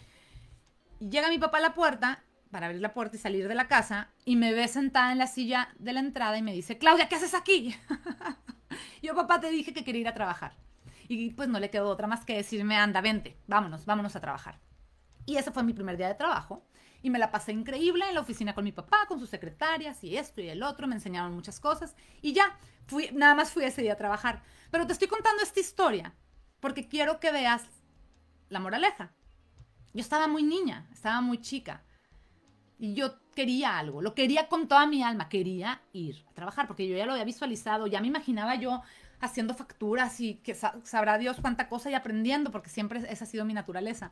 Llega 1.01 1.29
mi 1.29 1.39
papá 1.39 1.59
a 1.59 1.63
la 1.63 1.75
puerta 1.75 2.23
para 2.55 2.67
abrir 2.67 2.81
la 2.81 2.95
puerta 2.95 3.17
y 3.17 3.19
salir 3.19 3.49
de 3.49 3.55
la 3.57 3.67
casa 3.67 4.11
y 4.25 4.37
me 4.37 4.53
ve 4.53 4.69
sentada 4.69 5.11
en 5.11 5.19
la 5.19 5.27
silla 5.27 5.71
de 5.81 5.93
la 5.93 5.99
entrada 5.99 6.39
y 6.39 6.43
me 6.43 6.53
dice, 6.53 6.79
Claudia, 6.79 7.09
¿qué 7.09 7.17
haces 7.17 7.35
aquí? 7.35 7.75
yo, 9.03 9.17
papá, 9.17 9.41
te 9.41 9.51
dije 9.51 9.75
que 9.75 9.83
quería 9.83 10.03
ir 10.03 10.07
a 10.09 10.15
trabajar. 10.15 10.53
Y 11.09 11.31
pues 11.31 11.49
no 11.49 11.59
le 11.59 11.69
quedó 11.69 11.89
otra 11.89 12.07
más 12.07 12.25
que 12.25 12.37
decirme, 12.37 12.77
anda, 12.77 13.01
vente, 13.01 13.37
vámonos, 13.49 13.87
vámonos 13.87 14.15
a 14.15 14.21
trabajar. 14.21 14.61
Y 15.27 15.37
ese 15.37 15.51
fue 15.51 15.65
mi 15.65 15.73
primer 15.73 15.97
día 15.97 16.07
de 16.07 16.15
trabajo 16.15 16.65
y 17.03 17.11
me 17.11 17.19
la 17.19 17.33
pasé 17.33 17.51
increíble 17.51 18.09
en 18.09 18.15
la 18.15 18.21
oficina 18.21 18.55
con 18.55 18.63
mi 18.63 18.71
papá, 18.71 19.07
con 19.09 19.19
sus 19.19 19.31
secretarias 19.31 20.05
y 20.05 20.17
esto 20.17 20.41
y 20.41 20.49
el 20.49 20.63
otro, 20.63 20.87
me 20.87 20.95
enseñaron 20.95 21.35
muchas 21.35 21.59
cosas 21.59 21.97
y 22.23 22.35
ya, 22.35 22.57
fui, 22.87 23.11
nada 23.13 23.35
más 23.35 23.51
fui 23.51 23.65
ese 23.65 23.83
día 23.83 23.95
a 23.95 23.99
trabajar. 23.99 24.45
Pero 24.71 24.87
te 24.87 24.93
estoy 24.93 25.09
contando 25.09 25.43
esta 25.43 25.59
historia 25.59 26.15
porque 26.61 26.87
quiero 26.87 27.19
que 27.19 27.33
veas 27.33 27.65
la 28.49 28.61
moraleja. 28.61 29.13
Yo 29.93 30.01
estaba 30.01 30.29
muy 30.29 30.45
niña, 30.45 30.87
estaba 30.93 31.21
muy 31.21 31.39
chica 31.41 31.83
y 32.79 32.95
yo 32.95 33.15
quería 33.35 33.79
algo, 33.79 34.03
lo 34.03 34.15
quería 34.15 34.49
con 34.49 34.69
toda 34.69 34.87
mi 34.87 35.03
alma, 35.03 35.29
quería 35.29 35.83
ir 35.93 36.25
a 36.29 36.35
trabajar 36.35 36.67
porque 36.67 36.89
yo 36.89 36.97
ya 36.97 37.07
lo 37.07 37.13
había 37.13 37.25
visualizado, 37.25 37.87
ya 37.87 38.01
me 38.01 38.09
imaginaba 38.09 38.55
yo 38.57 38.83
haciendo 39.21 39.55
facturas 39.55 40.21
y 40.21 40.35
que 40.37 40.55
sabrá 40.55 41.19
Dios 41.19 41.39
cuánta 41.41 41.69
cosa 41.69 41.91
y 41.91 41.95
aprendiendo 41.95 42.51
porque 42.51 42.71
siempre 42.71 43.01
esa 43.09 43.25
ha 43.25 43.29
sido 43.29 43.45
mi 43.45 43.55
naturaleza. 43.55 44.11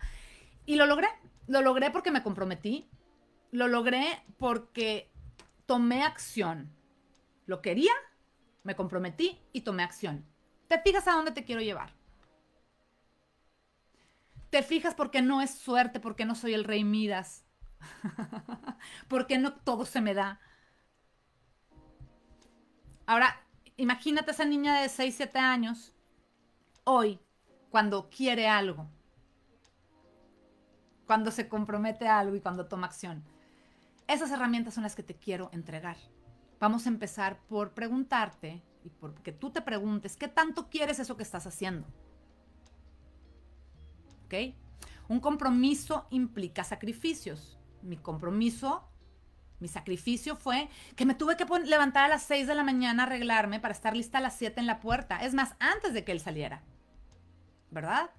Y 0.64 0.76
lo 0.76 0.86
logré, 0.86 1.08
lo 1.46 1.60
logré 1.60 1.90
porque 1.90 2.10
me 2.10 2.22
comprometí, 2.22 2.88
lo 3.50 3.68
logré 3.68 4.22
porque 4.38 5.10
tomé 5.66 6.02
acción. 6.02 6.70
Lo 7.46 7.60
quería, 7.60 7.92
me 8.62 8.76
comprometí 8.76 9.38
y 9.52 9.62
tomé 9.62 9.82
acción. 9.82 10.24
¿Te 10.68 10.78
fijas 10.80 11.06
a 11.08 11.12
dónde 11.12 11.32
te 11.32 11.44
quiero 11.44 11.60
llevar? 11.60 11.90
¿Te 14.50 14.62
fijas 14.62 14.94
porque 14.94 15.22
no 15.22 15.42
es 15.42 15.50
suerte, 15.54 15.98
porque 15.98 16.24
no 16.24 16.34
soy 16.34 16.54
el 16.54 16.64
rey 16.64 16.84
Midas? 16.84 17.41
porque 19.08 19.38
no 19.38 19.54
todo 19.54 19.84
se 19.84 20.00
me 20.00 20.14
da. 20.14 20.40
Ahora, 23.06 23.40
imagínate 23.76 24.30
esa 24.30 24.44
niña 24.44 24.80
de 24.80 24.88
6, 24.88 25.14
7 25.16 25.38
años, 25.38 25.94
hoy, 26.84 27.20
cuando 27.70 28.08
quiere 28.10 28.48
algo 28.48 28.88
cuando 31.12 31.30
se 31.30 31.46
compromete 31.46 32.08
a 32.08 32.20
algo 32.20 32.36
y 32.36 32.40
cuando 32.40 32.64
toma 32.64 32.86
acción. 32.86 33.22
Esas 34.08 34.30
herramientas 34.30 34.72
son 34.72 34.82
las 34.82 34.94
que 34.94 35.02
te 35.02 35.14
quiero 35.14 35.50
entregar. 35.52 35.98
Vamos 36.58 36.86
a 36.86 36.88
empezar 36.88 37.38
por 37.48 37.72
preguntarte 37.72 38.62
y 38.82 38.88
por 38.88 39.14
que 39.16 39.30
tú 39.30 39.50
te 39.50 39.60
preguntes 39.60 40.16
qué 40.16 40.28
tanto 40.28 40.70
quieres 40.70 40.98
eso 40.98 41.16
que 41.18 41.22
estás 41.22 41.46
haciendo. 41.46 41.86
¿Ok? 44.24 44.54
Un 45.08 45.20
compromiso 45.20 46.06
implica 46.08 46.64
sacrificios. 46.64 47.58
Mi 47.82 47.96
compromiso, 47.96 48.88
mi 49.60 49.68
sacrificio 49.68 50.36
fue 50.36 50.68
que 50.96 51.06
me 51.06 51.14
tuve 51.14 51.36
que 51.36 51.46
levantar 51.64 52.04
a 52.04 52.08
las 52.08 52.22
6 52.24 52.46
de 52.46 52.54
la 52.54 52.64
mañana 52.64 53.02
a 53.02 53.06
arreglarme 53.06 53.60
para 53.60 53.74
estar 53.74 53.96
lista 53.96 54.18
a 54.18 54.20
las 54.20 54.36
7 54.36 54.60
en 54.60 54.66
la 54.66 54.80
puerta. 54.80 55.18
Es 55.18 55.34
más, 55.34 55.54
antes 55.60 55.94
de 55.94 56.04
que 56.04 56.12
él 56.12 56.20
saliera. 56.20 56.62
¿Verdad? 57.70 58.10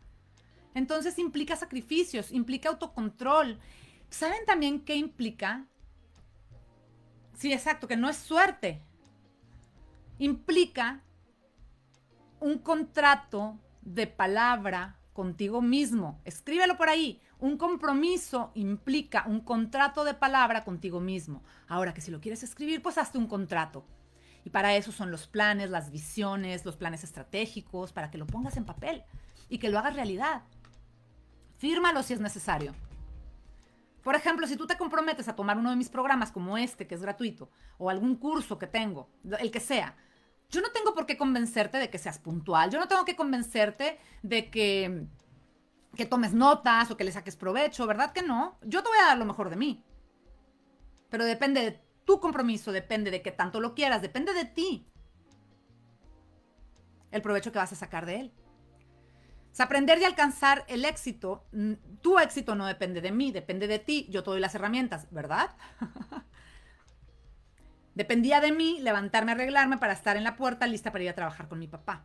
Entonces 0.73 1.19
implica 1.19 1.56
sacrificios, 1.56 2.32
implica 2.32 2.69
autocontrol. 2.69 3.60
¿Saben 4.10 4.45
también 4.45 4.80
qué 4.84 4.95
implica? 4.95 5.65
Sí, 7.38 7.52
exacto, 7.52 7.88
que 7.88 7.97
no 7.97 8.10
es 8.10 8.17
suerte. 8.17 8.82
Implica 10.19 11.02
un 12.39 12.58
contrato 12.58 13.60
de 13.82 14.08
palabra 14.08 14.97
contigo 15.13 15.62
mismo. 15.62 16.19
Escríbelo 16.26 16.78
por 16.78 16.89
ahí. 16.89 17.21
Un 17.43 17.58
compromiso 17.58 18.51
implica 18.53 19.25
un 19.27 19.41
contrato 19.41 20.06
de 20.06 20.13
palabra 20.13 20.63
contigo 20.63 21.01
mismo. 21.01 21.43
Ahora 21.67 21.93
que 21.93 21.99
si 21.99 22.10
lo 22.10 22.21
quieres 22.21 22.41
escribir, 22.41 22.82
pues 22.82 22.97
hazte 22.97 23.17
un 23.17 23.27
contrato. 23.27 23.84
Y 24.45 24.49
para 24.49 24.77
eso 24.77 24.93
son 24.93 25.12
los 25.12 25.27
planes, 25.27 25.69
las 25.69 25.91
visiones, 25.91 26.63
los 26.63 26.77
planes 26.77 27.03
estratégicos, 27.03 27.91
para 27.91 28.10
que 28.10 28.17
lo 28.17 28.25
pongas 28.25 28.56
en 28.56 28.63
papel 28.63 29.03
y 29.49 29.58
que 29.58 29.67
lo 29.67 29.77
hagas 29.77 29.93
realidad. 29.93 30.43
Fírmalo 31.58 32.01
si 32.01 32.13
es 32.13 32.21
necesario. 32.21 32.73
Por 34.03 34.15
ejemplo, 34.15 34.47
si 34.47 34.56
tú 34.56 34.65
te 34.65 34.77
comprometes 34.77 35.27
a 35.27 35.36
tomar 35.36 35.58
uno 35.58 35.69
de 35.69 35.75
mis 35.75 35.89
programas 35.89 36.32
como 36.32 36.58
este, 36.58 36.88
que 36.88 36.95
es 36.95 37.01
gratuito, 37.01 37.49
o 37.77 37.89
algún 37.89 38.15
curso 38.15 38.58
que 38.58 38.67
tengo, 38.67 39.10
el 39.41 39.51
que 39.51 39.60
sea, 39.60 39.97
yo 40.49 40.62
no 40.62 40.71
tengo 40.71 40.93
por 40.93 41.06
qué 41.06 41.17
convencerte 41.17 41.77
de 41.77 41.89
que 41.89 41.97
seas 41.97 42.19
puntual, 42.19 42.69
yo 42.71 42.79
no 42.79 42.88
tengo 42.88 43.03
que 43.03 43.17
convencerte 43.17 43.99
de 44.21 44.49
que, 44.49 45.08
que 45.95 46.06
tomes 46.06 46.34
notas 46.34 46.89
o 46.89 46.97
que 46.97 47.03
le 47.03 47.12
saques 47.12 47.36
provecho, 47.36 47.86
¿verdad 47.86 48.12
que 48.12 48.21
no? 48.21 48.58
Yo 48.63 48.82
te 48.82 48.89
voy 48.89 48.97
a 48.97 49.08
dar 49.08 49.17
lo 49.17 49.25
mejor 49.25 49.49
de 49.49 49.56
mí. 49.56 49.84
Pero 51.10 51.25
depende 51.25 51.62
de 51.62 51.82
tu 52.06 52.19
compromiso, 52.19 52.71
depende 52.71 53.12
de 53.12 53.21
qué 53.21 53.32
tanto 53.32 53.60
lo 53.60 53.75
quieras, 53.75 54.01
depende 54.01 54.34
de 54.34 54.45
ti. 54.45 54.88
El 57.12 57.21
provecho 57.21 57.51
que 57.51 57.60
vas 57.60 57.71
a 57.71 57.75
sacar 57.75 58.06
de 58.06 58.19
él. 58.19 58.34
O 59.58 59.62
aprender 59.62 59.99
y 59.99 60.03
alcanzar 60.03 60.65
el 60.67 60.84
éxito, 60.84 61.45
tu 62.01 62.17
éxito 62.17 62.56
no 62.56 62.65
depende 62.65 63.01
de 63.01 63.12
mí, 63.12 63.32
depende 63.32 63.67
de 63.67 63.77
ti, 63.77 64.08
yo 64.10 64.23
te 64.23 64.32
doy 64.32 64.39
las 64.39 64.56
herramientas, 64.56 65.08
¿verdad? 65.12 65.51
Dependía 67.93 68.41
de 68.41 68.51
mí 68.51 68.79
levantarme, 68.82 69.34
arreglarme 69.34 69.77
para 69.77 69.93
estar 69.93 70.17
en 70.17 70.23
la 70.23 70.36
puerta 70.36 70.65
lista 70.65 70.91
para 70.91 71.03
ir 71.03 71.12
a 71.12 71.15
trabajar 71.15 71.47
con 71.47 71.60
mi 71.60 71.67
papá. 71.67 72.03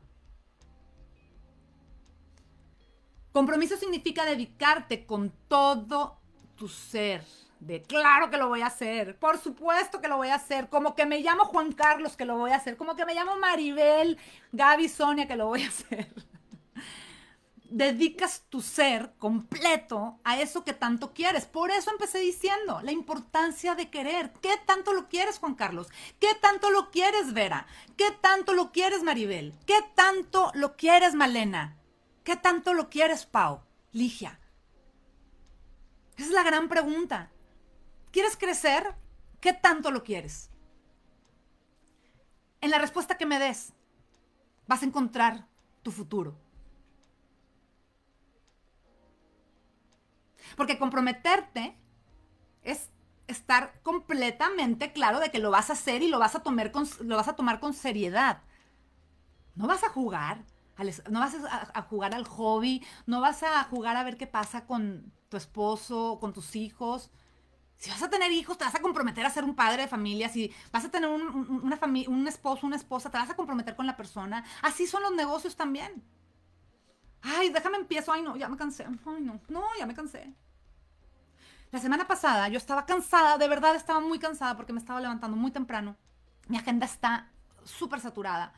Compromiso 3.33 3.77
significa 3.77 4.25
dedicarte 4.25 5.07
con 5.07 5.33
todo 5.49 6.19
tu 6.57 6.69
ser. 6.69 7.25
De 7.61 7.83
claro 7.83 8.31
que 8.31 8.37
lo 8.37 8.47
voy 8.47 8.61
a 8.61 8.67
hacer, 8.67 9.19
por 9.19 9.37
supuesto 9.37 10.01
que 10.01 10.07
lo 10.07 10.17
voy 10.17 10.29
a 10.29 10.37
hacer, 10.37 10.69
como 10.69 10.95
que 10.95 11.07
me 11.07 11.19
llamo 11.19 11.45
Juan 11.45 11.73
Carlos 11.73 12.17
que 12.17 12.25
lo 12.25 12.37
voy 12.37 12.53
a 12.53 12.57
hacer, 12.57 12.77
como 12.77 12.95
que 12.95 13.05
me 13.05 13.15
llamo 13.15 13.37
Maribel, 13.37 14.17
Gaby, 14.53 14.89
Sonia 14.89 15.27
que 15.27 15.35
lo 15.35 15.49
voy 15.49 15.65
a 15.65 15.69
hacer 15.69 16.07
dedicas 17.71 18.45
tu 18.49 18.63
ser 18.63 19.13
completo 19.19 20.19
a 20.25 20.41
eso 20.41 20.65
que 20.65 20.73
tanto 20.73 21.13
quieres. 21.13 21.47
Por 21.47 21.71
eso 21.71 21.91
empecé 21.91 22.19
diciendo 22.19 22.81
la 22.83 22.93
importancia 22.93 23.75
de 23.75 23.91
querer. 23.91 24.33
¿Qué 24.41 24.55
tanto 24.67 24.93
lo 24.93 25.09
quieres, 25.09 25.39
Juan 25.39 25.55
Carlos? 25.55 25.89
¿Qué 26.19 26.35
tanto 26.41 26.71
lo 26.71 26.91
quieres, 26.91 27.33
Vera? 27.33 27.67
¿Qué 27.97 28.11
tanto 28.21 28.53
lo 28.55 28.73
quieres, 28.73 29.03
Maribel? 29.03 29.55
¿Qué 29.67 29.81
tanto 29.95 30.51
lo 30.55 30.77
quieres, 30.77 31.15
Malena? 31.15 31.77
¿Qué 32.29 32.37
tanto 32.37 32.75
lo 32.75 32.91
quieres, 32.91 33.25
Pau? 33.25 33.63
Ligia. 33.91 34.39
Esa 36.19 36.27
es 36.27 36.31
la 36.31 36.43
gran 36.43 36.69
pregunta. 36.69 37.31
¿Quieres 38.13 38.37
crecer? 38.37 38.95
¿Qué 39.41 39.55
tanto 39.55 39.91
lo 39.91 40.05
quieres? 40.05 40.51
En 42.61 42.71
la 42.71 42.77
respuesta 42.77 43.17
que 43.17 43.25
me 43.25 43.39
des, 43.39 43.73
vas 44.67 44.83
a 44.83 44.85
encontrar 44.85 45.47
tu 45.83 45.91
futuro. 45.91 46.37
Porque 50.55 50.79
comprometerte 50.79 51.79
es 52.63 52.91
estar 53.27 53.81
completamente 53.81 54.93
claro 54.93 55.19
de 55.19 55.31
que 55.31 55.39
lo 55.39 55.51
vas 55.51 55.71
a 55.71 55.73
hacer 55.73 56.03
y 56.03 56.09
lo 56.09 56.19
vas 56.19 56.35
a 56.35 56.43
tomar 56.43 56.73
con, 56.73 56.87
lo 57.01 57.17
vas 57.17 57.29
a 57.29 57.37
tomar 57.37 57.59
con 57.59 57.73
seriedad. 57.73 58.43
No 59.55 59.67
vas 59.67 59.83
a 59.83 59.89
jugar, 59.89 60.45
no 61.11 61.21
vas 61.21 61.35
a, 61.75 61.83
jugar 61.83 62.15
al 62.15 62.27
hobby, 62.27 62.85
no 63.07 63.21
vas 63.21 63.43
a 63.43 63.65
jugar 63.65 63.97
a 63.97 64.05
ver 64.05 64.17
qué 64.17 64.27
pasa 64.27 64.67
con 64.67 65.13
tu 65.29 65.37
esposo, 65.37 66.19
con 66.21 66.33
tus 66.33 66.57
hijos. 66.57 67.11
Si 67.77 67.91
vas 67.91 68.03
a 68.03 68.11
tener 68.11 68.33
hijos, 68.33 68.59
te 68.59 68.65
vas 68.65 68.75
a 68.75 68.81
comprometer 68.81 69.25
a 69.25 69.31
ser 69.31 69.45
un 69.45 69.55
padre 69.55 69.83
de 69.83 69.89
familia. 69.89 70.29
Si 70.29 70.53
vas 70.73 70.85
a 70.85 70.91
tener 70.91 71.09
un, 71.09 71.23
un 71.23 72.29
esposo, 72.29 72.67
una 72.67 72.77
esposa, 72.77 73.11
te 73.11 73.19
vas 73.19 73.31
a 73.31 73.37
comprometer 73.37 73.77
con 73.77 73.87
la 73.87 73.97
persona. 73.97 74.45
Así 74.63 74.87
son 74.87 75.03
los 75.03 75.13
negocios 75.13 75.55
también. 75.55 76.03
Ay, 77.23 77.51
déjame 77.51 77.77
empiezo. 77.77 78.13
Ay, 78.13 78.23
no, 78.23 78.37
ya 78.37 78.49
me 78.49 78.57
cansé. 78.57 78.85
Ay, 78.85 79.21
no, 79.21 79.41
no, 79.49 79.65
ya 79.79 79.87
me 79.87 79.95
cansé. 79.95 80.35
La 81.71 81.79
semana 81.79 82.07
pasada 82.07 82.49
yo 82.49 82.57
estaba 82.57 82.87
cansada, 82.87 83.37
de 83.37 83.47
verdad 83.47 83.75
estaba 83.75 84.01
muy 84.01 84.19
cansada 84.19 84.57
porque 84.57 84.73
me 84.73 84.79
estaba 84.79 85.01
levantando 85.01 85.37
muy 85.37 85.51
temprano. 85.51 85.97
Mi 86.47 86.57
agenda 86.57 86.87
está 86.87 87.31
súper 87.65 88.01
saturada. 88.01 88.55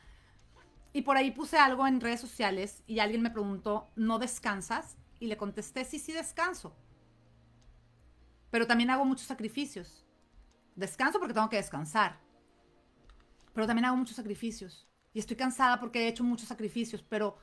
Y 0.93 1.03
por 1.03 1.17
ahí 1.17 1.31
puse 1.31 1.57
algo 1.57 1.87
en 1.87 2.01
redes 2.01 2.19
sociales 2.19 2.83
y 2.85 2.99
alguien 2.99 3.21
me 3.21 3.31
preguntó, 3.31 3.89
¿no 3.95 4.19
descansas? 4.19 4.97
Y 5.19 5.27
le 5.27 5.37
contesté, 5.37 5.85
sí, 5.85 5.99
sí 5.99 6.11
descanso. 6.11 6.75
Pero 8.49 8.67
también 8.67 8.89
hago 8.89 9.05
muchos 9.05 9.27
sacrificios. 9.27 10.05
Descanso 10.75 11.19
porque 11.19 11.33
tengo 11.33 11.49
que 11.49 11.57
descansar. 11.57 12.19
Pero 13.53 13.67
también 13.67 13.85
hago 13.85 13.97
muchos 13.97 14.15
sacrificios. 14.15 14.87
Y 15.13 15.19
estoy 15.19 15.37
cansada 15.37 15.79
porque 15.79 16.03
he 16.03 16.07
hecho 16.07 16.23
muchos 16.23 16.47
sacrificios, 16.47 17.03
pero, 17.03 17.37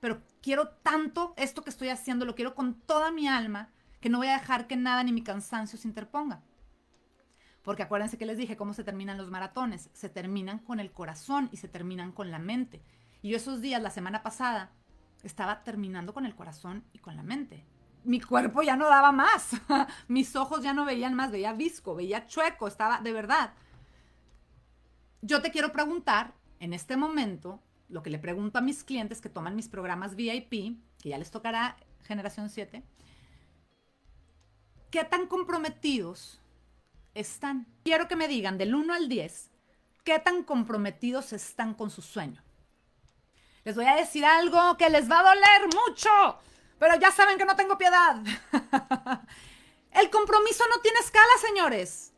pero 0.00 0.22
quiero 0.42 0.68
tanto 0.68 1.34
esto 1.36 1.62
que 1.64 1.70
estoy 1.70 1.88
haciendo, 1.88 2.24
lo 2.24 2.34
quiero 2.34 2.54
con 2.54 2.80
toda 2.80 3.10
mi 3.10 3.28
alma, 3.28 3.70
que 4.00 4.08
no 4.10 4.18
voy 4.18 4.28
a 4.28 4.38
dejar 4.38 4.66
que 4.66 4.76
nada 4.76 5.02
ni 5.02 5.12
mi 5.12 5.22
cansancio 5.22 5.78
se 5.78 5.88
interponga. 5.88 6.42
Porque 7.68 7.82
acuérdense 7.82 8.16
que 8.16 8.24
les 8.24 8.38
dije 8.38 8.56
cómo 8.56 8.72
se 8.72 8.82
terminan 8.82 9.18
los 9.18 9.30
maratones. 9.30 9.90
Se 9.92 10.08
terminan 10.08 10.58
con 10.58 10.80
el 10.80 10.90
corazón 10.90 11.50
y 11.52 11.58
se 11.58 11.68
terminan 11.68 12.12
con 12.12 12.30
la 12.30 12.38
mente. 12.38 12.80
Y 13.20 13.28
yo 13.28 13.36
esos 13.36 13.60
días, 13.60 13.82
la 13.82 13.90
semana 13.90 14.22
pasada, 14.22 14.72
estaba 15.22 15.64
terminando 15.64 16.14
con 16.14 16.24
el 16.24 16.34
corazón 16.34 16.82
y 16.94 16.98
con 16.98 17.14
la 17.14 17.22
mente. 17.22 17.66
Mi 18.04 18.22
cuerpo 18.22 18.62
ya 18.62 18.74
no 18.74 18.88
daba 18.88 19.12
más. 19.12 19.50
Mis 20.08 20.34
ojos 20.34 20.62
ya 20.62 20.72
no 20.72 20.86
veían 20.86 21.12
más. 21.12 21.30
Veía 21.30 21.52
visco, 21.52 21.94
veía 21.94 22.26
chueco. 22.26 22.68
Estaba, 22.68 23.02
de 23.02 23.12
verdad. 23.12 23.52
Yo 25.20 25.42
te 25.42 25.50
quiero 25.50 25.70
preguntar, 25.70 26.32
en 26.60 26.72
este 26.72 26.96
momento, 26.96 27.60
lo 27.90 28.02
que 28.02 28.08
le 28.08 28.18
pregunto 28.18 28.58
a 28.58 28.62
mis 28.62 28.82
clientes 28.82 29.20
que 29.20 29.28
toman 29.28 29.54
mis 29.54 29.68
programas 29.68 30.16
VIP, 30.16 30.78
que 31.02 31.10
ya 31.10 31.18
les 31.18 31.30
tocará 31.30 31.76
generación 32.04 32.48
7, 32.48 32.82
¿Qué 34.90 35.04
tan 35.04 35.26
comprometidos 35.26 36.40
están? 37.20 37.66
Quiero 37.84 38.08
que 38.08 38.16
me 38.16 38.28
digan 38.28 38.58
del 38.58 38.74
1 38.74 38.94
al 38.94 39.08
10, 39.08 39.50
¿qué 40.04 40.18
tan 40.18 40.42
comprometidos 40.42 41.32
están 41.32 41.74
con 41.74 41.90
su 41.90 42.02
sueño? 42.02 42.42
Les 43.64 43.74
voy 43.74 43.86
a 43.86 43.96
decir 43.96 44.24
algo 44.24 44.76
que 44.76 44.88
les 44.88 45.10
va 45.10 45.20
a 45.20 45.34
doler 45.34 45.68
mucho, 45.86 46.38
pero 46.78 46.98
ya 46.98 47.10
saben 47.10 47.38
que 47.38 47.44
no 47.44 47.56
tengo 47.56 47.76
piedad. 47.76 48.16
El 49.90 50.10
compromiso 50.10 50.64
no 50.68 50.80
tiene 50.80 51.00
escala, 51.00 51.32
señores. 51.40 52.12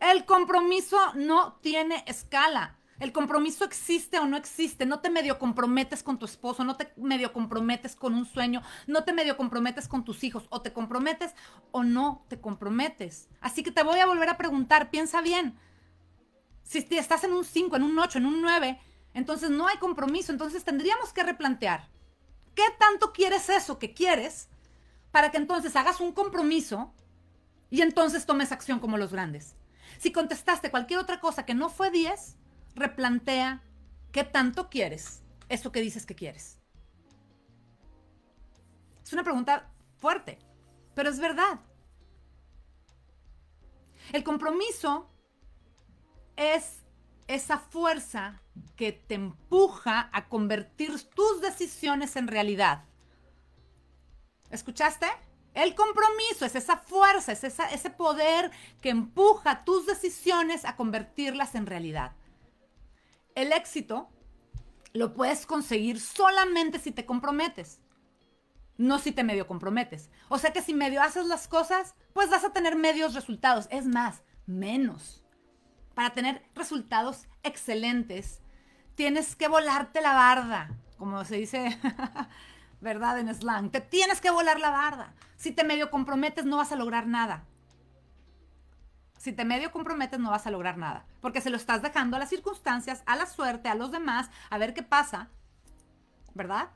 El 0.00 0.24
compromiso 0.24 0.98
no 1.14 1.54
tiene 1.62 2.04
escala. 2.06 2.78
El 2.98 3.12
compromiso 3.12 3.64
existe 3.64 4.18
o 4.18 4.26
no 4.26 4.36
existe. 4.36 4.86
No 4.86 5.00
te 5.00 5.10
medio 5.10 5.38
comprometes 5.38 6.02
con 6.02 6.18
tu 6.18 6.24
esposo, 6.24 6.64
no 6.64 6.76
te 6.76 6.92
medio 6.96 7.32
comprometes 7.32 7.94
con 7.94 8.14
un 8.14 8.24
sueño, 8.24 8.62
no 8.86 9.04
te 9.04 9.12
medio 9.12 9.36
comprometes 9.36 9.86
con 9.86 10.04
tus 10.04 10.24
hijos. 10.24 10.46
O 10.48 10.62
te 10.62 10.72
comprometes 10.72 11.34
o 11.72 11.84
no 11.84 12.24
te 12.28 12.40
comprometes. 12.40 13.28
Así 13.40 13.62
que 13.62 13.70
te 13.70 13.82
voy 13.82 13.98
a 13.98 14.06
volver 14.06 14.28
a 14.30 14.38
preguntar, 14.38 14.90
piensa 14.90 15.20
bien. 15.20 15.58
Si 16.62 16.78
estás 16.90 17.24
en 17.24 17.32
un 17.32 17.44
5, 17.44 17.76
en 17.76 17.82
un 17.82 17.98
8, 17.98 18.18
en 18.18 18.26
un 18.26 18.40
9, 18.40 18.80
entonces 19.14 19.50
no 19.50 19.68
hay 19.68 19.76
compromiso. 19.76 20.32
Entonces 20.32 20.64
tendríamos 20.64 21.12
que 21.12 21.22
replantear. 21.22 21.88
¿Qué 22.54 22.64
tanto 22.78 23.12
quieres 23.12 23.50
eso 23.50 23.78
que 23.78 23.92
quieres 23.92 24.48
para 25.10 25.30
que 25.30 25.36
entonces 25.36 25.76
hagas 25.76 26.00
un 26.00 26.12
compromiso 26.12 26.94
y 27.68 27.82
entonces 27.82 28.24
tomes 28.24 28.52
acción 28.52 28.80
como 28.80 28.96
los 28.96 29.12
grandes? 29.12 29.54
Si 29.98 30.12
contestaste 30.12 30.70
cualquier 30.70 30.98
otra 30.98 31.20
cosa 31.20 31.44
que 31.44 31.54
no 31.54 31.68
fue 31.68 31.90
10, 31.90 32.36
replantea 32.76 33.62
qué 34.12 34.22
tanto 34.22 34.68
quieres 34.70 35.22
eso 35.48 35.72
que 35.72 35.80
dices 35.80 36.06
que 36.06 36.14
quieres. 36.14 36.60
Es 39.02 39.12
una 39.12 39.24
pregunta 39.24 39.70
fuerte, 39.98 40.38
pero 40.94 41.10
es 41.10 41.18
verdad. 41.18 41.60
El 44.12 44.22
compromiso 44.22 45.10
es 46.36 46.84
esa 47.28 47.58
fuerza 47.58 48.42
que 48.76 48.92
te 48.92 49.14
empuja 49.14 50.10
a 50.12 50.28
convertir 50.28 51.02
tus 51.10 51.40
decisiones 51.40 52.16
en 52.16 52.28
realidad. 52.28 52.84
¿Escuchaste? 54.50 55.06
El 55.54 55.74
compromiso 55.74 56.44
es 56.44 56.54
esa 56.54 56.76
fuerza, 56.76 57.32
es 57.32 57.42
ese 57.42 57.90
poder 57.90 58.50
que 58.80 58.90
empuja 58.90 59.64
tus 59.64 59.86
decisiones 59.86 60.64
a 60.64 60.76
convertirlas 60.76 61.54
en 61.54 61.66
realidad 61.66 62.12
el 63.36 63.52
éxito 63.52 64.08
lo 64.92 65.14
puedes 65.14 65.46
conseguir 65.46 66.00
solamente 66.00 66.80
si 66.80 66.90
te 66.90 67.06
comprometes, 67.06 67.80
no 68.78 68.98
si 68.98 69.12
te 69.12 69.22
medio 69.22 69.46
comprometes. 69.46 70.10
O 70.28 70.38
sea 70.38 70.52
que 70.52 70.62
si 70.62 70.74
medio 70.74 71.02
haces 71.02 71.26
las 71.26 71.46
cosas, 71.46 71.94
pues 72.12 72.30
vas 72.30 72.44
a 72.44 72.52
tener 72.52 72.74
medios 72.74 73.14
resultados. 73.14 73.68
Es 73.70 73.86
más, 73.86 74.24
menos. 74.46 75.22
Para 75.94 76.10
tener 76.10 76.42
resultados 76.54 77.28
excelentes, 77.42 78.40
tienes 78.94 79.36
que 79.36 79.48
volarte 79.48 80.00
la 80.00 80.14
barda, 80.14 80.70
como 80.98 81.24
se 81.24 81.36
dice, 81.36 81.78
¿verdad? 82.80 83.18
En 83.18 83.34
slang. 83.34 83.70
Te 83.70 83.80
tienes 83.80 84.20
que 84.20 84.30
volar 84.30 84.58
la 84.58 84.70
barda. 84.70 85.14
Si 85.36 85.52
te 85.52 85.64
medio 85.64 85.90
comprometes, 85.90 86.46
no 86.46 86.56
vas 86.56 86.72
a 86.72 86.76
lograr 86.76 87.06
nada 87.06 87.46
si 89.26 89.32
te 89.32 89.44
medio 89.44 89.72
comprometes 89.72 90.20
no 90.20 90.30
vas 90.30 90.46
a 90.46 90.52
lograr 90.52 90.78
nada, 90.78 91.04
porque 91.20 91.40
se 91.40 91.50
lo 91.50 91.56
estás 91.56 91.82
dejando 91.82 92.14
a 92.14 92.20
las 92.20 92.28
circunstancias, 92.28 93.02
a 93.06 93.16
la 93.16 93.26
suerte, 93.26 93.68
a 93.68 93.74
los 93.74 93.90
demás, 93.90 94.30
a 94.50 94.56
ver 94.56 94.72
qué 94.72 94.84
pasa, 94.84 95.30
¿verdad? 96.34 96.68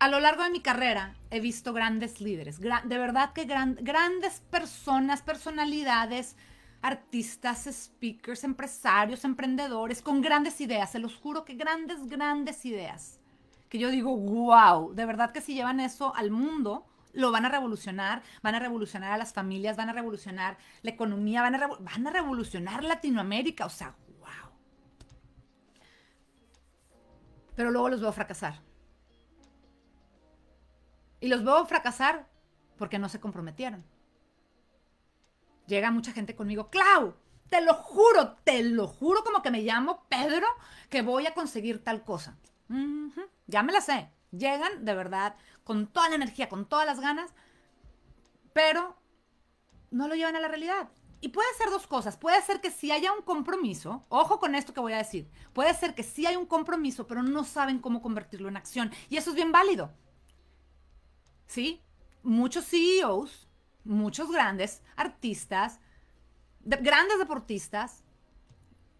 A 0.00 0.08
lo 0.08 0.18
largo 0.18 0.42
de 0.42 0.50
mi 0.50 0.60
carrera 0.60 1.14
he 1.30 1.38
visto 1.38 1.72
grandes 1.72 2.20
líderes, 2.20 2.58
de 2.58 2.98
verdad 2.98 3.32
que 3.32 3.44
grandes 3.44 4.40
personas, 4.50 5.22
personalidades, 5.22 6.34
artistas, 6.82 7.68
speakers, 7.70 8.42
empresarios, 8.42 9.24
emprendedores, 9.24 10.02
con 10.02 10.20
grandes 10.20 10.60
ideas, 10.60 10.90
se 10.90 10.98
los 10.98 11.14
juro 11.14 11.44
que 11.44 11.54
grandes, 11.54 12.08
grandes 12.08 12.64
ideas, 12.66 13.20
que 13.68 13.78
yo 13.78 13.88
digo, 13.92 14.16
wow, 14.16 14.92
de 14.94 15.06
verdad 15.06 15.30
que 15.30 15.40
si 15.40 15.54
llevan 15.54 15.78
eso 15.78 16.12
al 16.16 16.32
mundo, 16.32 16.88
lo 17.16 17.32
van 17.32 17.46
a 17.46 17.48
revolucionar, 17.48 18.22
van 18.42 18.54
a 18.54 18.58
revolucionar 18.58 19.12
a 19.12 19.16
las 19.16 19.32
familias, 19.32 19.76
van 19.76 19.88
a 19.88 19.92
revolucionar 19.94 20.58
la 20.82 20.90
economía, 20.90 21.42
van 21.42 21.54
a, 22.06 22.10
revolucionar 22.10 22.84
Latinoamérica, 22.84 23.64
o 23.64 23.70
sea, 23.70 23.96
wow. 24.18 24.52
pero 27.56 27.70
luego 27.70 27.88
los 27.88 28.02
veo 28.02 28.12
fracasar. 28.12 28.60
Y 31.20 31.28
los 31.28 31.42
veo 31.42 31.64
fracasar 31.66 32.28
porque 32.76 32.98
no 32.98 33.08
se 33.08 33.18
comprometieron. 33.18 33.82
Llega 35.66 35.90
mucha 35.90 36.12
gente 36.12 36.36
conmigo, 36.36 36.68
Clau, 36.68 37.14
te 37.48 37.62
lo 37.62 37.74
juro, 37.74 38.36
te 38.44 38.62
lo 38.62 38.86
juro 38.86 39.24
como 39.24 39.40
que 39.40 39.50
me 39.50 39.62
llamo 39.62 40.04
Pedro, 40.10 40.46
que 40.90 41.00
voy 41.00 41.26
a 41.26 41.32
conseguir 41.34 41.82
tal 41.82 42.04
cosa. 42.04 42.36
ya 43.46 43.62
me 43.62 43.72
la 43.72 43.80
sé. 43.80 44.10
Llegan 44.32 44.84
de 44.84 44.94
verdad 44.94 45.36
con 45.66 45.88
toda 45.88 46.08
la 46.08 46.14
energía, 46.14 46.48
con 46.48 46.64
todas 46.64 46.86
las 46.86 47.00
ganas, 47.00 47.34
pero 48.52 48.96
no 49.90 50.06
lo 50.06 50.14
llevan 50.14 50.36
a 50.36 50.40
la 50.40 50.46
realidad. 50.46 50.88
Y 51.20 51.30
puede 51.30 51.52
ser 51.58 51.70
dos 51.70 51.88
cosas. 51.88 52.16
Puede 52.16 52.40
ser 52.42 52.60
que 52.60 52.70
si 52.70 52.92
haya 52.92 53.12
un 53.12 53.22
compromiso, 53.22 54.06
ojo 54.08 54.38
con 54.38 54.54
esto 54.54 54.72
que 54.72 54.78
voy 54.78 54.92
a 54.92 54.98
decir, 54.98 55.28
puede 55.52 55.74
ser 55.74 55.96
que 55.96 56.04
sí 56.04 56.24
hay 56.24 56.36
un 56.36 56.46
compromiso, 56.46 57.08
pero 57.08 57.24
no 57.24 57.42
saben 57.42 57.80
cómo 57.80 58.00
convertirlo 58.00 58.48
en 58.48 58.56
acción. 58.56 58.92
Y 59.10 59.16
eso 59.16 59.30
es 59.30 59.36
bien 59.36 59.50
válido. 59.50 59.92
¿Sí? 61.48 61.82
Muchos 62.22 62.66
CEOs, 62.66 63.48
muchos 63.82 64.30
grandes 64.30 64.84
artistas, 64.94 65.80
grandes 66.60 67.18
deportistas, 67.18 68.04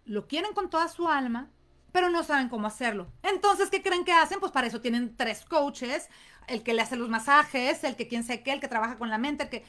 lo 0.04 0.26
quieren 0.26 0.52
con 0.52 0.68
toda 0.68 0.88
su 0.88 1.08
alma, 1.08 1.48
pero 1.92 2.10
no 2.10 2.24
saben 2.24 2.48
cómo 2.48 2.66
hacerlo. 2.66 3.06
Entonces, 3.22 3.70
¿qué 3.70 3.82
creen 3.82 4.04
que 4.04 4.12
hacen? 4.12 4.40
Pues 4.40 4.52
para 4.52 4.66
eso 4.66 4.80
tienen 4.80 5.16
tres 5.16 5.44
coaches, 5.44 6.10
el 6.48 6.62
que 6.62 6.74
le 6.74 6.82
hace 6.82 6.96
los 6.96 7.08
masajes, 7.08 7.84
el 7.84 7.96
que 7.96 8.08
quien 8.08 8.24
sé 8.24 8.42
qué, 8.42 8.52
el 8.52 8.60
que 8.60 8.68
trabaja 8.68 8.98
con 8.98 9.10
la 9.10 9.18
mente, 9.18 9.44
el 9.44 9.50
que 9.50 9.64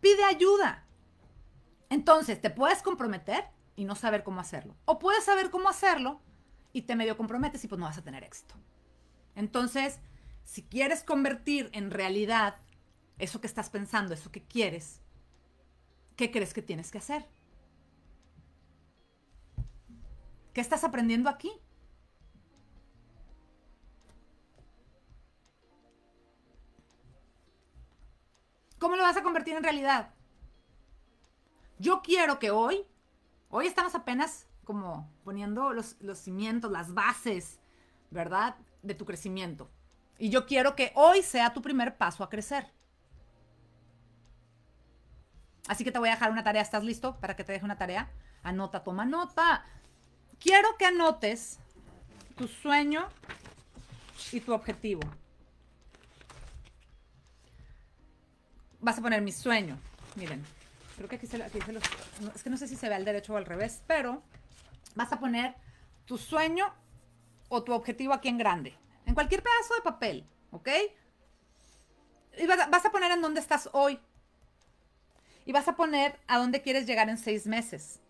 pide 0.00 0.24
ayuda. 0.24 0.84
Entonces, 1.90 2.40
te 2.40 2.50
puedes 2.50 2.82
comprometer 2.82 3.44
y 3.76 3.84
no 3.84 3.94
saber 3.94 4.22
cómo 4.22 4.40
hacerlo. 4.40 4.76
O 4.84 4.98
puedes 4.98 5.24
saber 5.24 5.50
cómo 5.50 5.68
hacerlo 5.68 6.20
y 6.72 6.82
te 6.82 6.96
medio 6.96 7.16
comprometes 7.16 7.64
y 7.64 7.68
pues 7.68 7.78
no 7.78 7.86
vas 7.86 7.98
a 7.98 8.02
tener 8.02 8.24
éxito. 8.24 8.54
Entonces, 9.34 10.00
si 10.44 10.62
quieres 10.62 11.02
convertir 11.02 11.70
en 11.72 11.90
realidad 11.90 12.56
eso 13.18 13.40
que 13.40 13.46
estás 13.46 13.70
pensando, 13.70 14.14
eso 14.14 14.30
que 14.30 14.42
quieres, 14.42 15.00
¿qué 16.16 16.30
crees 16.30 16.54
que 16.54 16.62
tienes 16.62 16.90
que 16.90 16.98
hacer? 16.98 17.26
¿Qué 20.52 20.60
estás 20.60 20.84
aprendiendo 20.84 21.30
aquí? 21.30 21.52
¿Cómo 28.78 28.96
lo 28.96 29.02
vas 29.02 29.16
a 29.16 29.22
convertir 29.22 29.56
en 29.56 29.62
realidad? 29.62 30.10
Yo 31.78 32.02
quiero 32.02 32.38
que 32.38 32.50
hoy, 32.50 32.84
hoy 33.50 33.66
estamos 33.66 33.94
apenas 33.94 34.46
como 34.64 35.10
poniendo 35.24 35.72
los, 35.72 35.96
cimientos, 36.14 36.70
las 36.70 36.92
bases, 36.92 37.58
¿verdad? 38.10 38.56
De 38.82 38.94
tu 38.94 39.04
crecimiento. 39.04 39.70
Y 40.18 40.30
yo 40.30 40.46
quiero 40.46 40.76
que 40.76 40.92
hoy 40.94 41.22
sea 41.22 41.52
tu 41.52 41.62
primer 41.62 41.96
paso 41.96 42.22
a 42.22 42.28
crecer. 42.28 42.70
Así 45.68 45.84
que 45.84 45.92
te 45.92 45.98
voy 45.98 46.08
a 46.08 46.12
dejar 46.12 46.30
una 46.30 46.44
tarea. 46.44 46.62
¿Estás 46.62 46.84
listo 46.84 47.16
para 47.20 47.36
que 47.36 47.44
te 47.44 47.52
deje 47.52 47.64
una 47.64 47.78
tarea? 47.78 48.10
Anota, 48.42 48.82
toma 48.82 49.04
nota. 49.04 49.64
Quiero 50.40 50.76
que 50.76 50.86
anotes 50.86 51.58
tu 52.36 52.48
sueño 52.48 53.08
y 54.32 54.40
tu 54.40 54.52
objetivo. 54.52 55.02
Vas 58.80 58.98
a 58.98 59.02
poner 59.02 59.22
mi 59.22 59.32
sueño. 59.32 59.78
Miren, 60.16 60.44
Creo 60.98 61.08
que 61.08 61.14
aquí 61.14 61.28
se, 61.28 61.40
aquí 61.40 61.60
se 61.60 61.72
los... 61.72 61.82
es 62.34 62.42
que 62.42 62.50
no 62.50 62.56
sé 62.56 62.66
si 62.66 62.74
se 62.74 62.88
ve 62.88 62.96
al 62.96 63.04
derecho 63.04 63.32
o 63.32 63.36
al 63.36 63.44
revés, 63.44 63.82
pero 63.86 64.20
vas 64.96 65.12
a 65.12 65.20
poner 65.20 65.54
tu 66.06 66.18
sueño 66.18 66.74
o 67.48 67.62
tu 67.62 67.72
objetivo 67.72 68.12
aquí 68.12 68.26
en 68.26 68.36
grande. 68.36 68.74
En 69.06 69.14
cualquier 69.14 69.44
pedazo 69.44 69.74
de 69.76 69.82
papel, 69.82 70.26
¿ok? 70.50 70.68
Y 72.36 72.46
vas, 72.48 72.68
vas 72.68 72.84
a 72.84 72.90
poner 72.90 73.12
en 73.12 73.22
dónde 73.22 73.38
estás 73.38 73.70
hoy. 73.72 74.00
Y 75.44 75.52
vas 75.52 75.68
a 75.68 75.76
poner 75.76 76.18
a 76.26 76.38
dónde 76.38 76.62
quieres 76.62 76.84
llegar 76.84 77.08
en 77.08 77.16
seis 77.16 77.46
meses. 77.46 78.00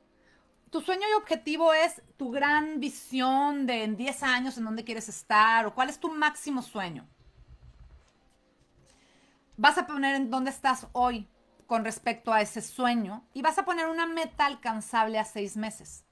Tu 0.70 0.80
sueño 0.80 1.06
y 1.10 1.14
objetivo 1.14 1.74
es 1.74 2.00
tu 2.16 2.30
gran 2.30 2.80
visión 2.80 3.66
de 3.66 3.84
en 3.84 3.98
10 3.98 4.22
años 4.22 4.56
en 4.56 4.64
dónde 4.64 4.84
quieres 4.84 5.10
estar 5.10 5.66
o 5.66 5.74
cuál 5.74 5.90
es 5.90 6.00
tu 6.00 6.10
máximo 6.10 6.62
sueño. 6.62 7.06
Vas 9.58 9.76
a 9.76 9.88
poner 9.88 10.14
en 10.14 10.30
dónde 10.30 10.50
estás 10.50 10.86
hoy 10.92 11.28
con 11.66 11.84
respecto 11.84 12.32
a 12.32 12.40
ese 12.40 12.62
sueño 12.62 13.26
y 13.34 13.42
vas 13.42 13.58
a 13.58 13.64
poner 13.64 13.88
una 13.88 14.06
meta 14.06 14.46
alcanzable 14.46 15.18
a 15.18 15.24
seis 15.24 15.56
meses. 15.56 16.04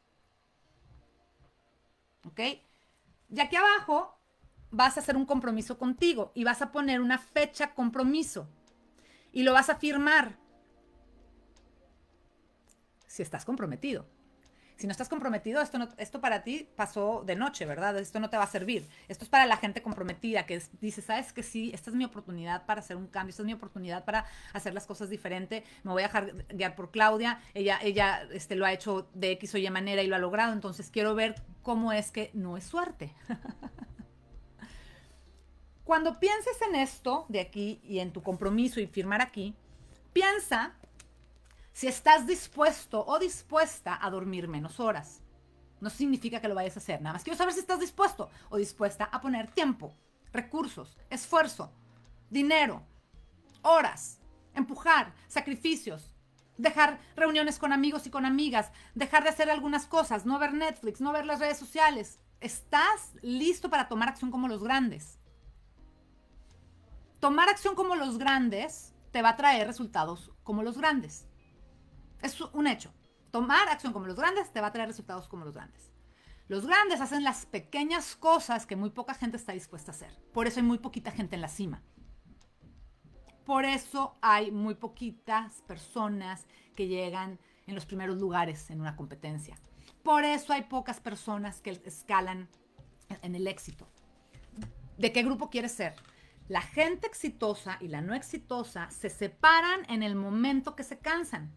¿Ok? 2.26 2.40
Y 3.30 3.40
aquí 3.40 3.54
abajo 3.54 4.18
vas 4.72 4.96
a 4.96 5.00
hacer 5.00 5.16
un 5.16 5.26
compromiso 5.26 5.78
contigo 5.78 6.32
y 6.34 6.42
vas 6.42 6.60
a 6.60 6.72
poner 6.72 7.00
una 7.00 7.18
fecha 7.18 7.72
compromiso 7.72 8.48
y 9.30 9.44
lo 9.44 9.52
vas 9.52 9.70
a 9.70 9.76
firmar 9.76 10.36
si 13.06 13.22
estás 13.22 13.44
comprometido. 13.44 14.08
Si 14.76 14.86
no 14.86 14.90
estás 14.90 15.08
comprometido, 15.08 15.62
esto, 15.62 15.78
esto 15.96 16.20
para 16.20 16.44
ti 16.44 16.68
pasó 16.76 17.22
de 17.24 17.34
noche, 17.34 17.64
¿verdad? 17.64 17.96
Esto 17.98 18.20
no 18.20 18.28
te 18.28 18.36
va 18.36 18.44
a 18.44 18.46
servir. 18.46 18.86
Esto 19.08 19.24
es 19.24 19.30
para 19.30 19.46
la 19.46 19.56
gente 19.56 19.80
comprometida 19.80 20.44
que 20.44 20.60
dice, 20.82 21.00
sabes 21.00 21.32
que 21.32 21.42
sí, 21.42 21.70
esta 21.72 21.88
es 21.88 21.96
mi 21.96 22.04
oportunidad 22.04 22.66
para 22.66 22.80
hacer 22.80 22.98
un 22.98 23.06
cambio, 23.06 23.30
esta 23.30 23.42
es 23.42 23.46
mi 23.46 23.54
oportunidad 23.54 24.04
para 24.04 24.26
hacer 24.52 24.74
las 24.74 24.86
cosas 24.86 25.08
diferente. 25.08 25.64
Me 25.82 25.92
voy 25.92 26.02
a 26.02 26.08
dejar 26.08 26.46
guiar 26.48 26.76
por 26.76 26.90
Claudia. 26.90 27.40
Ella, 27.54 27.78
ella 27.82 28.28
este, 28.32 28.54
lo 28.54 28.66
ha 28.66 28.72
hecho 28.72 29.08
de 29.14 29.30
X 29.32 29.54
o 29.54 29.58
Y 29.58 29.70
manera 29.70 30.02
y 30.02 30.08
lo 30.08 30.16
ha 30.16 30.18
logrado. 30.18 30.52
Entonces 30.52 30.90
quiero 30.90 31.14
ver 31.14 31.36
cómo 31.62 31.92
es 31.92 32.10
que 32.10 32.30
no 32.34 32.58
es 32.58 32.64
suerte. 32.64 33.14
Cuando 35.84 36.20
pienses 36.20 36.60
en 36.68 36.74
esto 36.74 37.24
de 37.28 37.40
aquí 37.40 37.80
y 37.82 38.00
en 38.00 38.12
tu 38.12 38.22
compromiso 38.22 38.78
y 38.80 38.86
firmar 38.88 39.22
aquí, 39.22 39.54
piensa 40.12 40.74
si 41.76 41.88
estás 41.88 42.26
dispuesto 42.26 43.04
o 43.06 43.18
dispuesta 43.18 43.98
a 44.00 44.08
dormir 44.08 44.48
menos 44.48 44.80
horas. 44.80 45.20
No 45.78 45.90
significa 45.90 46.40
que 46.40 46.48
lo 46.48 46.54
vayas 46.54 46.74
a 46.74 46.80
hacer, 46.80 47.02
nada 47.02 47.12
más 47.12 47.22
quiero 47.22 47.36
saber 47.36 47.52
si 47.52 47.60
estás 47.60 47.80
dispuesto 47.80 48.30
o 48.48 48.56
dispuesta 48.56 49.04
a 49.12 49.20
poner 49.20 49.50
tiempo, 49.50 49.94
recursos, 50.32 50.96
esfuerzo, 51.10 51.70
dinero, 52.30 52.82
horas, 53.60 54.22
empujar, 54.54 55.12
sacrificios, 55.28 56.14
dejar 56.56 56.98
reuniones 57.14 57.58
con 57.58 57.74
amigos 57.74 58.06
y 58.06 58.10
con 58.10 58.24
amigas, 58.24 58.72
dejar 58.94 59.24
de 59.24 59.28
hacer 59.28 59.50
algunas 59.50 59.84
cosas, 59.84 60.24
no 60.24 60.38
ver 60.38 60.54
Netflix, 60.54 61.02
no 61.02 61.12
ver 61.12 61.26
las 61.26 61.40
redes 61.40 61.58
sociales. 61.58 62.20
¿Estás 62.40 63.12
listo 63.20 63.68
para 63.68 63.86
tomar 63.86 64.08
acción 64.08 64.30
como 64.30 64.48
los 64.48 64.64
grandes? 64.64 65.18
Tomar 67.20 67.50
acción 67.50 67.74
como 67.74 67.96
los 67.96 68.16
grandes 68.16 68.94
te 69.10 69.20
va 69.20 69.28
a 69.28 69.36
traer 69.36 69.66
resultados 69.66 70.32
como 70.42 70.62
los 70.62 70.78
grandes. 70.78 71.26
Es 72.22 72.40
un 72.40 72.66
hecho. 72.66 72.92
Tomar 73.30 73.68
acción 73.68 73.92
como 73.92 74.06
los 74.06 74.16
grandes 74.16 74.52
te 74.52 74.60
va 74.60 74.68
a 74.68 74.72
traer 74.72 74.88
resultados 74.88 75.28
como 75.28 75.44
los 75.44 75.54
grandes. 75.54 75.92
Los 76.48 76.66
grandes 76.66 77.00
hacen 77.00 77.24
las 77.24 77.44
pequeñas 77.44 78.14
cosas 78.14 78.66
que 78.66 78.76
muy 78.76 78.90
poca 78.90 79.14
gente 79.14 79.36
está 79.36 79.52
dispuesta 79.52 79.90
a 79.90 79.94
hacer. 79.94 80.16
Por 80.32 80.46
eso 80.46 80.60
hay 80.60 80.66
muy 80.66 80.78
poquita 80.78 81.10
gente 81.10 81.34
en 81.34 81.42
la 81.42 81.48
cima. 81.48 81.82
Por 83.44 83.64
eso 83.64 84.14
hay 84.22 84.50
muy 84.50 84.74
poquitas 84.74 85.62
personas 85.62 86.46
que 86.74 86.88
llegan 86.88 87.38
en 87.66 87.74
los 87.74 87.86
primeros 87.86 88.18
lugares 88.18 88.70
en 88.70 88.80
una 88.80 88.96
competencia. 88.96 89.56
Por 90.02 90.24
eso 90.24 90.52
hay 90.52 90.62
pocas 90.62 91.00
personas 91.00 91.60
que 91.60 91.80
escalan 91.84 92.48
en 93.22 93.34
el 93.34 93.46
éxito. 93.48 93.88
¿De 94.98 95.12
qué 95.12 95.22
grupo 95.22 95.50
quieres 95.50 95.72
ser? 95.72 95.94
La 96.48 96.60
gente 96.62 97.08
exitosa 97.08 97.76
y 97.80 97.88
la 97.88 98.00
no 98.00 98.14
exitosa 98.14 98.88
se 98.90 99.10
separan 99.10 99.80
en 99.88 100.04
el 100.04 100.14
momento 100.14 100.76
que 100.76 100.84
se 100.84 100.98
cansan. 100.98 101.52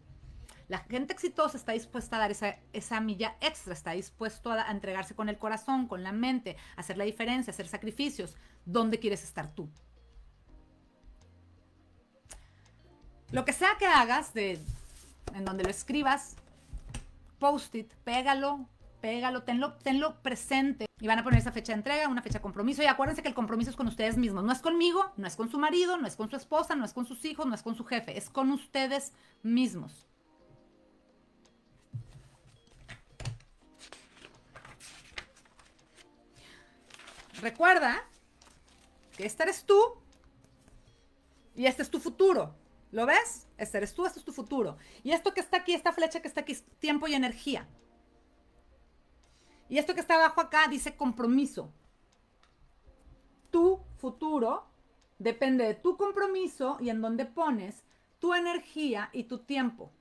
La 0.70 0.78
gente 0.78 1.12
exitosa 1.12 1.56
está 1.56 1.72
dispuesta 1.72 2.14
a 2.14 2.20
dar 2.20 2.30
esa, 2.30 3.00
milla 3.00 3.36
extra, 3.40 3.72
está 3.72 3.90
dispuesto 3.90 4.52
a, 4.52 4.70
entregarse 4.70 5.16
con 5.16 5.28
el 5.28 5.36
corazón, 5.36 5.88
con 5.88 6.04
la 6.04 6.12
mente, 6.12 6.56
a 6.76 6.82
hacer 6.82 6.96
la 6.96 7.02
diferencia, 7.02 7.50
hacer 7.50 7.66
sacrificios. 7.66 8.36
¿Dónde 8.64 9.00
quieres 9.00 9.24
estar 9.24 9.52
tú? 9.52 9.68
Lo 13.32 13.44
que 13.44 13.52
sea 13.52 13.70
que 13.80 13.86
hagas, 13.86 14.30
en 14.36 15.44
donde 15.44 15.64
lo 15.64 15.70
escribas, 15.70 16.36
post-it, 17.40 17.92
pégalo, 18.04 18.68
pégalo, 19.00 19.42
tenlo, 19.42 19.72
tenlo 19.72 20.22
presente. 20.22 20.86
Y 21.00 21.08
van 21.08 21.18
a 21.18 21.24
poner 21.24 21.40
esa 21.40 21.50
fecha 21.50 21.72
de 21.72 21.78
entrega, 21.78 22.06
una 22.06 22.22
fecha 22.22 22.38
de 22.38 22.42
compromiso. 22.42 22.80
Y 22.80 22.86
acuérdense 22.86 23.22
que 23.22 23.28
el 23.28 23.34
compromiso 23.34 23.70
es 23.70 23.76
con 23.76 23.88
ustedes 23.88 24.16
mismos. 24.16 24.44
No 24.44 24.52
es 24.52 24.60
conmigo, 24.60 25.10
no 25.16 25.26
es 25.26 25.34
con 25.34 25.50
su 25.50 25.58
marido, 25.58 25.96
no 25.96 26.06
es 26.06 26.14
con 26.14 26.30
su 26.30 26.36
esposa, 26.36 26.76
no 26.76 26.84
es 26.84 26.92
con 26.92 27.06
sus 27.06 27.24
hijos, 27.24 27.46
no 27.46 27.56
es 27.56 27.64
con 27.64 27.74
su 27.74 27.84
jefe. 27.84 28.16
Es 28.16 28.30
con 28.30 28.52
ustedes 28.52 29.12
mismos. 29.42 30.06
Recuerda 37.40 38.04
que 39.16 39.26
este 39.26 39.42
eres 39.42 39.64
tú 39.64 39.80
y 41.54 41.66
este 41.66 41.82
es 41.82 41.90
tu 41.90 42.00
futuro. 42.00 42.54
¿Lo 42.92 43.06
ves? 43.06 43.46
Este 43.56 43.78
eres 43.78 43.94
tú, 43.94 44.04
este 44.04 44.18
es 44.18 44.24
tu 44.24 44.32
futuro. 44.32 44.76
Y 45.04 45.12
esto 45.12 45.32
que 45.32 45.40
está 45.40 45.58
aquí, 45.58 45.74
esta 45.74 45.92
flecha 45.92 46.20
que 46.20 46.28
está 46.28 46.40
aquí, 46.40 46.52
es 46.52 46.64
tiempo 46.78 47.06
y 47.06 47.14
energía. 47.14 47.66
Y 49.68 49.78
esto 49.78 49.94
que 49.94 50.00
está 50.00 50.16
abajo 50.16 50.40
acá 50.40 50.66
dice 50.68 50.96
compromiso. 50.96 51.72
tu 53.50 53.80
futuro 53.98 54.64
depende 55.18 55.64
de 55.64 55.74
tu 55.74 55.96
compromiso 55.96 56.78
y 56.80 56.88
en 56.88 57.00
donde 57.00 57.26
pones 57.26 57.82
tu 58.18 58.32
energía 58.34 59.10
y 59.12 59.24
tu 59.24 59.38
tiempo. 59.38 59.92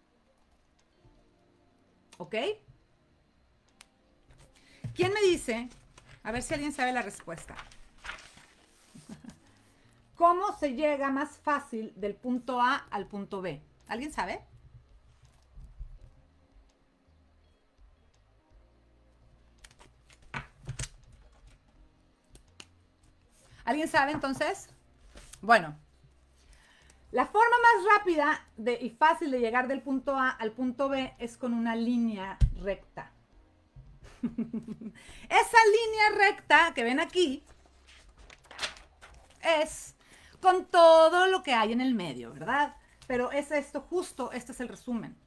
¿Ok? 2.17 2.35
¿Quién 4.93 5.13
me 5.13 5.21
dice? 5.21 5.69
A 6.23 6.31
ver 6.31 6.43
si 6.43 6.53
alguien 6.53 6.73
sabe 6.73 6.91
la 6.91 7.01
respuesta. 7.01 7.55
¿Cómo 10.15 10.57
se 10.57 10.73
llega 10.73 11.09
más 11.11 11.37
fácil 11.37 11.93
del 11.95 12.15
punto 12.15 12.61
A 12.61 12.75
al 12.75 13.07
punto 13.07 13.41
B? 13.41 13.61
¿Alguien 13.87 14.11
sabe? 14.11 14.41
¿Alguien 23.65 23.87
sabe 23.87 24.11
entonces? 24.13 24.67
Bueno, 25.41 25.77
la 27.11 27.25
forma 27.25 27.55
más 27.61 27.97
rápida 27.97 28.45
y 28.81 28.89
fácil 28.89 29.31
de 29.31 29.39
llegar 29.39 29.67
del 29.67 29.81
punto 29.81 30.15
A 30.15 30.29
al 30.29 30.51
punto 30.51 30.89
B 30.89 31.15
es 31.17 31.37
con 31.37 31.53
una 31.53 31.75
línea 31.75 32.37
recta. 32.61 33.11
Esa 35.29 35.57
línea 35.65 36.27
recta 36.29 36.73
que 36.73 36.83
ven 36.83 36.99
aquí 36.99 37.43
es 39.41 39.95
con 40.41 40.65
todo 40.65 41.27
lo 41.27 41.43
que 41.43 41.53
hay 41.53 41.71
en 41.71 41.81
el 41.81 41.95
medio, 41.95 42.33
¿verdad? 42.33 42.75
Pero 43.07 43.31
es 43.31 43.51
esto 43.51 43.81
justo, 43.81 44.31
este 44.31 44.51
es 44.51 44.59
el 44.59 44.67
resumen. 44.67 45.17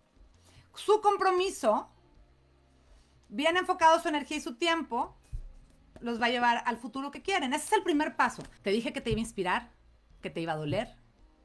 Su 0.74 1.00
compromiso, 1.00 1.90
bien 3.28 3.56
enfocado 3.56 4.00
su 4.00 4.08
energía 4.08 4.38
y 4.38 4.40
su 4.40 4.56
tiempo, 4.56 5.16
los 6.00 6.20
va 6.20 6.26
a 6.26 6.30
llevar 6.30 6.62
al 6.66 6.78
futuro 6.78 7.10
que 7.10 7.22
quieren. 7.22 7.52
Ese 7.52 7.66
es 7.66 7.72
el 7.72 7.82
primer 7.82 8.16
paso. 8.16 8.42
Te 8.62 8.70
dije 8.70 8.92
que 8.92 9.00
te 9.00 9.10
iba 9.10 9.18
a 9.18 9.20
inspirar, 9.20 9.70
que 10.20 10.30
te 10.30 10.40
iba 10.40 10.52
a 10.52 10.56
doler, 10.56 10.96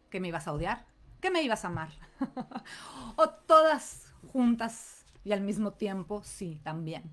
que 0.09 0.19
me 0.19 0.29
ibas 0.29 0.47
a 0.47 0.53
odiar, 0.53 0.85
que 1.21 1.29
me 1.29 1.41
ibas 1.41 1.65
a 1.65 1.69
amar. 1.69 1.89
o 3.15 3.29
todas 3.29 4.13
juntas 4.31 5.05
y 5.23 5.33
al 5.33 5.41
mismo 5.41 5.73
tiempo, 5.73 6.23
sí, 6.23 6.59
también. 6.63 7.03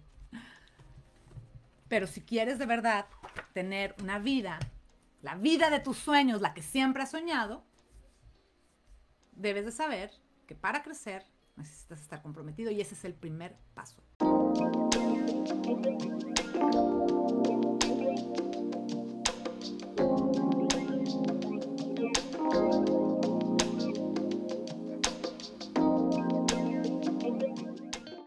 Pero 1.89 2.07
si 2.07 2.21
quieres 2.21 2.59
de 2.59 2.67
verdad 2.67 3.07
tener 3.53 3.95
una 4.03 4.19
vida, 4.19 4.59
la 5.23 5.35
vida 5.37 5.71
de 5.71 5.81
tus 5.81 5.99
sueños, 5.99 6.41
la 6.41 6.55
que 6.55 6.63
siempre 6.63 7.03
has 7.03 7.11
soñado, 7.11 7.65
debes 9.33 9.65
de 9.65 9.73
saber 9.73 10.11
que 10.47 10.55
para 10.55 10.83
crecer 10.83 11.25
necesitas 11.57 12.01
estar 12.01 12.23
comprometido 12.23 12.71
y 12.71 12.81
ese 12.81 12.95
es 12.95 13.05
el 13.05 13.15
primer 13.15 13.57
paso. 13.75 14.03